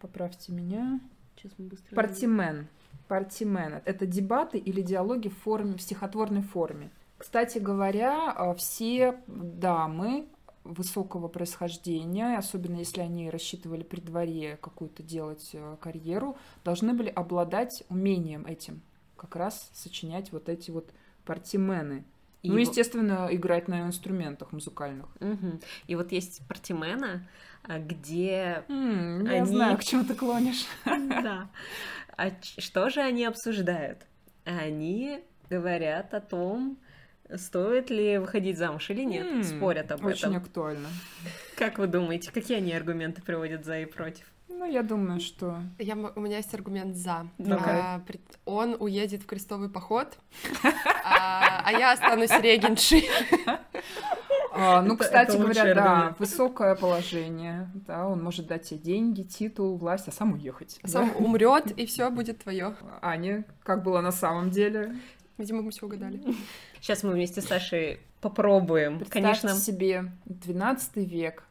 Поправьте 0.00 0.52
меня. 0.52 1.00
Сейчас 1.34 1.52
мы 1.58 1.66
быстро... 1.66 1.96
Партимен. 1.96 2.68
Партимен. 3.08 3.80
Это 3.84 4.06
дебаты 4.06 4.58
или 4.58 4.82
диалоги 4.82 5.28
в, 5.28 5.38
форме, 5.38 5.76
в 5.76 5.82
стихотворной 5.82 6.42
форме. 6.42 6.90
Кстати 7.16 7.58
говоря, 7.58 8.30
а, 8.30 8.54
все 8.54 9.20
дамы 9.26 10.28
высокого 10.64 11.28
происхождения, 11.28 12.36
особенно 12.36 12.76
если 12.76 13.00
они 13.00 13.30
рассчитывали 13.30 13.82
при 13.82 14.00
дворе 14.00 14.58
какую-то 14.60 15.02
делать 15.02 15.50
э, 15.54 15.76
карьеру, 15.80 16.36
должны 16.64 16.92
были 16.92 17.08
обладать 17.08 17.84
умением 17.88 18.44
этим, 18.44 18.82
как 19.16 19.34
раз 19.34 19.70
сочинять 19.72 20.30
вот 20.30 20.48
эти 20.48 20.70
вот 20.70 20.90
партимены. 21.24 22.04
И 22.42 22.48
ну, 22.48 22.58
его... 22.58 22.68
естественно, 22.68 23.28
играть 23.30 23.66
на 23.66 23.82
инструментах 23.82 24.52
музыкальных. 24.52 25.06
Угу. 25.20 25.60
И 25.88 25.94
вот 25.96 26.12
есть 26.12 26.46
партимена, 26.46 27.26
а, 27.64 27.78
где 27.78 28.64
mm, 28.68 29.20
они... 29.20 29.36
Я 29.36 29.46
знаю, 29.46 29.78
к 29.78 29.84
чему 29.84 30.04
ты 30.04 30.14
клонишь. 30.14 30.66
Да. 30.84 31.48
А 32.18 32.32
что 32.42 32.90
же 32.90 33.00
они 33.00 33.24
обсуждают? 33.24 34.04
Они 34.44 35.20
говорят 35.48 36.12
о 36.14 36.20
том, 36.20 36.76
стоит 37.36 37.90
ли 37.90 38.18
выходить 38.18 38.58
замуж 38.58 38.90
или 38.90 39.04
нет. 39.04 39.24
Mm, 39.24 39.44
Спорят 39.44 39.92
об 39.92 40.04
очень 40.04 40.18
этом. 40.18 40.30
Очень 40.32 40.42
актуально. 40.42 40.88
Как 41.56 41.78
вы 41.78 41.86
думаете, 41.86 42.32
какие 42.32 42.56
они 42.56 42.72
аргументы 42.72 43.22
приводят 43.22 43.64
за 43.64 43.78
и 43.78 43.84
против? 43.84 44.24
Ну, 44.48 44.64
я 44.64 44.82
думаю, 44.82 45.20
что... 45.20 45.60
Я, 45.78 45.94
у 45.94 46.20
меня 46.20 46.38
есть 46.38 46.52
аргумент 46.52 46.96
«за». 46.96 47.28
А, 47.48 48.02
он 48.44 48.76
уедет 48.80 49.22
в 49.22 49.26
крестовый 49.26 49.68
поход, 49.68 50.18
а, 51.04 51.62
а 51.64 51.70
я 51.70 51.92
останусь 51.92 52.32
регеншей. 52.32 53.08
А, 54.58 54.82
ну, 54.82 54.94
это, 54.94 55.04
кстати 55.04 55.30
это 55.30 55.38
говоря, 55.38 55.74
да, 55.74 55.92
аргумент. 55.92 56.20
высокое 56.20 56.74
положение, 56.74 57.70
да, 57.86 58.08
он 58.08 58.22
может 58.22 58.46
дать 58.46 58.64
тебе 58.64 58.80
деньги, 58.80 59.22
титул, 59.22 59.76
власть, 59.76 60.08
а 60.08 60.12
сам 60.12 60.32
уехать. 60.32 60.80
Сам 60.84 61.10
да? 61.10 61.24
умрет 61.24 61.70
и 61.70 61.86
все 61.86 62.10
будет 62.10 62.38
твое. 62.42 62.74
Аня, 63.00 63.44
как 63.62 63.82
было 63.82 64.00
на 64.00 64.12
самом 64.12 64.50
деле? 64.50 64.96
Видимо, 65.36 65.62
мы 65.62 65.70
все 65.70 65.86
угадали. 65.86 66.20
Сейчас 66.80 67.04
мы 67.04 67.12
вместе 67.12 67.40
с 67.40 67.46
Сашей 67.46 68.00
попробуем. 68.20 68.98
Представьте 68.98 69.40
Конечно. 69.40 69.54
себе 69.54 70.10
12 70.24 70.96
век, 70.96 71.44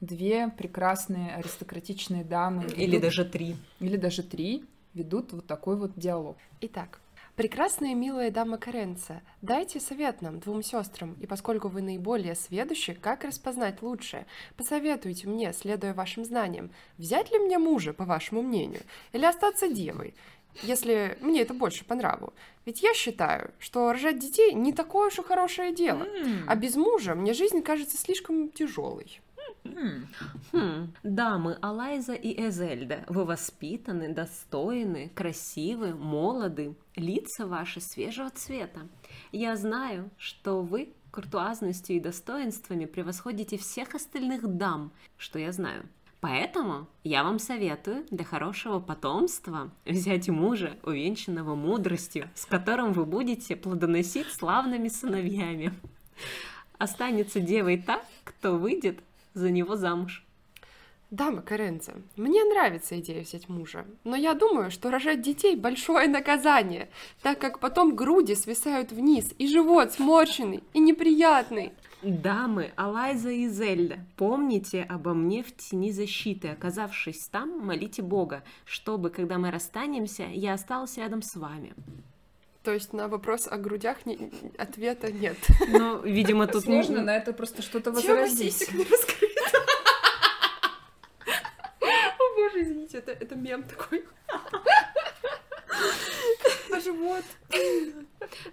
две 0.00 0.48
прекрасные 0.48 1.36
аристократичные 1.36 2.24
дамы. 2.24 2.64
Или 2.76 2.96
ведут, 2.96 3.02
даже 3.02 3.24
три. 3.24 3.56
Или 3.78 3.96
даже 3.96 4.22
три 4.24 4.64
ведут 4.94 5.32
вот 5.32 5.46
такой 5.46 5.76
вот 5.76 5.92
диалог. 5.96 6.36
Итак, 6.60 6.98
прекрасная 7.38 7.92
и 7.92 7.94
милая 7.94 8.32
дама 8.32 8.58
Каренца, 8.58 9.22
дайте 9.42 9.78
совет 9.78 10.22
нам, 10.22 10.40
двум 10.40 10.60
сестрам, 10.60 11.14
и 11.20 11.26
поскольку 11.26 11.68
вы 11.68 11.82
наиболее 11.82 12.34
сведущи, 12.34 12.94
как 12.94 13.22
распознать 13.22 13.80
лучшее, 13.80 14.26
посоветуйте 14.56 15.28
мне, 15.28 15.52
следуя 15.52 15.94
вашим 15.94 16.24
знаниям, 16.24 16.72
взять 16.96 17.30
ли 17.30 17.38
мне 17.38 17.58
мужа, 17.58 17.92
по 17.92 18.04
вашему 18.04 18.42
мнению, 18.42 18.82
или 19.12 19.24
остаться 19.24 19.68
девой, 19.68 20.14
если 20.62 21.16
мне 21.20 21.42
это 21.42 21.54
больше 21.54 21.84
по 21.84 21.94
нраву. 21.94 22.32
Ведь 22.66 22.82
я 22.82 22.92
считаю, 22.92 23.52
что 23.60 23.92
рожать 23.92 24.18
детей 24.18 24.52
не 24.52 24.72
такое 24.72 25.06
уж 25.06 25.20
и 25.20 25.22
хорошее 25.22 25.72
дело. 25.72 26.08
А 26.48 26.56
без 26.56 26.74
мужа 26.74 27.14
мне 27.14 27.34
жизнь 27.34 27.62
кажется 27.62 27.96
слишком 27.96 28.48
тяжелой. 28.48 29.20
Хм. 29.64 30.06
Хм. 30.52 30.92
Дамы 31.02 31.58
Алайза 31.60 32.14
и 32.14 32.40
Эзельда, 32.40 33.04
вы 33.08 33.24
воспитаны, 33.24 34.12
достойны, 34.12 35.10
красивы, 35.14 35.94
молоды, 35.94 36.74
лица 36.96 37.46
ваши 37.46 37.80
свежего 37.80 38.30
цвета. 38.30 38.88
Я 39.32 39.56
знаю, 39.56 40.10
что 40.18 40.62
вы 40.62 40.94
куртуазностью 41.10 41.96
и 41.96 42.00
достоинствами 42.00 42.84
превосходите 42.84 43.56
всех 43.56 43.94
остальных 43.94 44.46
дам, 44.46 44.92
что 45.16 45.38
я 45.38 45.52
знаю. 45.52 45.88
Поэтому 46.20 46.88
я 47.04 47.22
вам 47.22 47.38
советую 47.38 48.04
для 48.10 48.24
хорошего 48.24 48.80
потомства 48.80 49.70
взять 49.84 50.28
мужа, 50.28 50.76
увенчанного 50.82 51.54
мудростью, 51.54 52.28
с 52.34 52.44
которым 52.44 52.92
вы 52.92 53.04
будете 53.04 53.54
плодоносить 53.54 54.26
славными 54.32 54.88
сыновьями. 54.88 55.72
Останется 56.76 57.40
девой 57.40 57.78
та, 57.78 58.02
кто 58.24 58.56
выйдет 58.56 59.00
за 59.34 59.50
него 59.50 59.76
замуж. 59.76 60.24
Дама 61.10 61.40
Каренца, 61.40 61.94
мне 62.16 62.44
нравится 62.44 63.00
идея 63.00 63.22
взять 63.22 63.48
мужа, 63.48 63.86
но 64.04 64.14
я 64.14 64.34
думаю, 64.34 64.70
что 64.70 64.90
рожать 64.90 65.22
детей– 65.22 65.56
большое 65.56 66.06
наказание, 66.06 66.90
так 67.22 67.38
как 67.38 67.60
потом 67.60 67.96
груди 67.96 68.34
свисают 68.34 68.92
вниз, 68.92 69.32
и 69.38 69.48
живот 69.48 69.92
сморщенный 69.92 70.62
и 70.74 70.80
неприятный. 70.80 71.72
Дамы, 72.02 72.72
Алайза 72.76 73.30
и 73.30 73.48
Зельда, 73.48 74.00
помните 74.16 74.82
обо 74.82 75.14
мне 75.14 75.42
в 75.42 75.56
тени 75.56 75.92
защиты. 75.92 76.48
Оказавшись 76.48 77.26
там, 77.28 77.58
молите 77.58 78.02
Бога, 78.02 78.44
чтобы, 78.66 79.08
когда 79.08 79.38
мы 79.38 79.50
расстанемся, 79.50 80.24
я 80.30 80.52
остался 80.52 81.00
рядом 81.00 81.22
с 81.22 81.34
вами. 81.34 81.72
То 82.68 82.74
есть 82.74 82.92
на 82.92 83.08
вопрос 83.08 83.48
о 83.50 83.56
грудях 83.56 84.04
не, 84.04 84.30
ответа 84.58 85.10
нет. 85.10 85.38
Ну, 85.68 86.02
видимо, 86.02 86.46
тут... 86.46 86.64
Сложно 86.64 87.00
на 87.00 87.16
это 87.16 87.32
просто 87.32 87.62
что-то 87.62 87.92
возразить. 87.92 88.68
О 91.80 92.34
боже, 92.36 92.62
извините, 92.62 92.98
это, 92.98 93.12
это 93.12 93.36
мем 93.36 93.62
такой. 93.62 94.04
А 96.78 96.80
живот. 96.80 97.24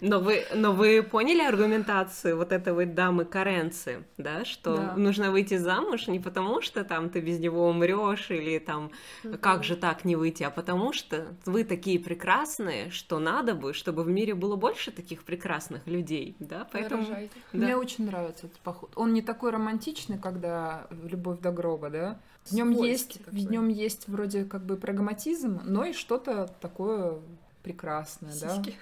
Но 0.02 0.20
вы, 0.20 0.46
но 0.54 0.74
вы 0.74 1.04
поняли 1.04 1.42
аргументацию 1.42 2.38
вот 2.38 2.52
этой 2.52 2.74
вот 2.74 2.94
дамы 2.94 3.26
Каренцы, 3.26 4.04
да, 4.18 4.46
что 4.46 4.78
да. 4.78 4.94
нужно 4.96 5.32
выйти 5.32 5.58
замуж 5.58 6.08
не 6.08 6.20
потому, 6.20 6.62
что 6.62 6.84
там 6.84 7.10
ты 7.10 7.20
без 7.20 7.40
него 7.40 7.68
умрешь 7.68 8.30
или 8.30 8.60
там 8.60 8.92
угу. 9.24 9.38
как 9.40 9.64
же 9.64 9.76
так 9.76 10.06
не 10.06 10.16
выйти, 10.16 10.44
а 10.44 10.52
потому 10.52 10.94
что 10.94 11.26
вы 11.46 11.64
такие 11.64 12.00
прекрасные, 12.00 12.92
что 12.92 13.20
надо 13.20 13.56
бы, 13.56 13.74
чтобы 13.74 14.04
в 14.04 14.08
мире 14.08 14.36
было 14.36 14.56
больше 14.56 14.92
таких 14.92 15.24
прекрасных 15.24 15.86
людей, 15.88 16.36
да, 16.40 16.68
поэтому... 16.72 17.06
Да. 17.06 17.18
Мне 17.52 17.76
очень 17.76 18.06
нравится 18.06 18.48
этот 18.48 18.60
поход. 18.60 18.92
Он 18.96 19.14
не 19.14 19.22
такой 19.22 19.52
романтичный, 19.52 20.20
когда 20.20 20.88
любовь 20.92 21.40
до 21.40 21.52
гроба, 21.52 21.90
да, 21.90 22.20
в 22.46 22.52
нем 22.52 22.70
есть, 22.70 23.24
такой. 23.26 23.40
в 23.40 23.52
нем 23.52 23.68
есть 23.70 24.08
вроде 24.08 24.46
как 24.46 24.64
бы 24.64 24.78
прагматизм, 24.78 25.62
но 25.64 25.86
и 25.86 25.94
что-то 25.94 26.54
такое 26.62 27.20
прекрасное, 27.66 28.32
Сиськи. 28.32 28.76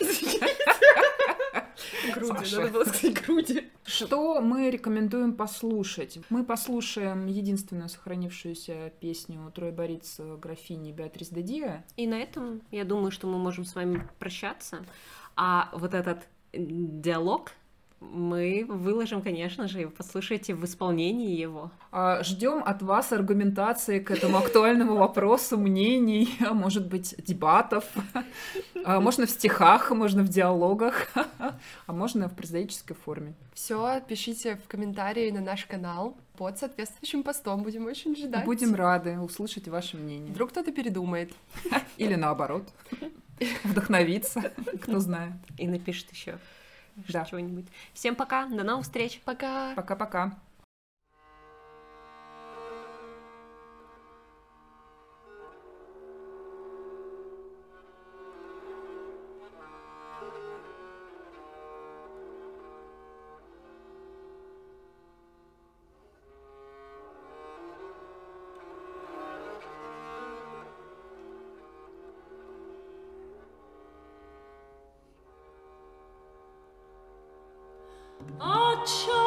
да? 0.40 1.66
Груди, 2.14 2.56
надо 2.56 2.68
было 2.68 2.84
сказать 2.84 3.22
груди. 3.22 3.70
Что 3.84 4.40
мы 4.40 4.70
рекомендуем 4.70 5.34
послушать? 5.34 6.18
Мы 6.30 6.44
послушаем 6.44 7.26
единственную 7.26 7.90
сохранившуюся 7.90 8.92
песню 9.00 9.52
Трой 9.54 9.70
Бориц 9.70 10.18
графини 10.18 10.92
Беатрис 10.92 11.28
де 11.28 11.42
Диа. 11.42 11.84
И 11.96 12.06
на 12.06 12.14
этом, 12.14 12.62
я 12.70 12.84
думаю, 12.84 13.10
что 13.10 13.26
мы 13.26 13.38
можем 13.38 13.64
с 13.64 13.74
вами 13.74 14.08
прощаться. 14.18 14.84
А 15.36 15.68
вот 15.74 15.92
этот 15.92 16.26
диалог 16.52 17.52
мы 18.12 18.64
выложим, 18.68 19.22
конечно 19.22 19.68
же, 19.68 19.82
и 19.82 19.86
послушайте 19.86 20.54
в 20.54 20.64
исполнении 20.64 21.34
его. 21.34 21.70
А, 21.90 22.22
Ждем 22.22 22.62
от 22.64 22.82
вас 22.82 23.12
аргументации 23.12 24.00
к 24.00 24.10
этому 24.10 24.38
актуальному 24.38 24.96
вопросу, 24.96 25.58
мнений, 25.58 26.36
а 26.40 26.52
может 26.52 26.86
быть, 26.88 27.14
дебатов. 27.18 27.84
А, 28.84 29.00
можно 29.00 29.26
в 29.26 29.30
стихах, 29.30 29.92
можно 29.92 30.24
в 30.24 30.28
диалогах, 30.28 31.08
а 31.86 31.92
можно 31.92 32.28
в 32.28 32.34
прозаической 32.34 32.96
форме. 32.96 33.34
Все, 33.54 34.00
пишите 34.08 34.56
в 34.56 34.66
комментарии 34.66 35.30
на 35.30 35.40
наш 35.40 35.66
канал 35.66 36.16
под 36.36 36.58
соответствующим 36.58 37.22
постом. 37.22 37.62
Будем 37.62 37.86
очень 37.86 38.16
ждать. 38.16 38.44
Будем 38.44 38.74
рады 38.74 39.20
услышать 39.20 39.68
ваше 39.68 39.96
мнение. 39.96 40.32
Вдруг 40.32 40.50
кто-то 40.50 40.72
передумает. 40.72 41.32
Или 41.96 42.16
наоборот. 42.16 42.68
Вдохновиться, 43.64 44.52
кто 44.80 44.98
знает. 44.98 45.34
И 45.58 45.68
напишет 45.68 46.10
еще 46.10 46.38
да. 47.08 47.24
чего-нибудь. 47.24 47.66
Всем 47.92 48.14
пока, 48.14 48.46
до 48.46 48.62
новых 48.64 48.84
встреч. 48.84 49.20
Пока. 49.24 49.74
Пока-пока. 49.74 50.32
A 78.40 78.84
child. 78.86 79.21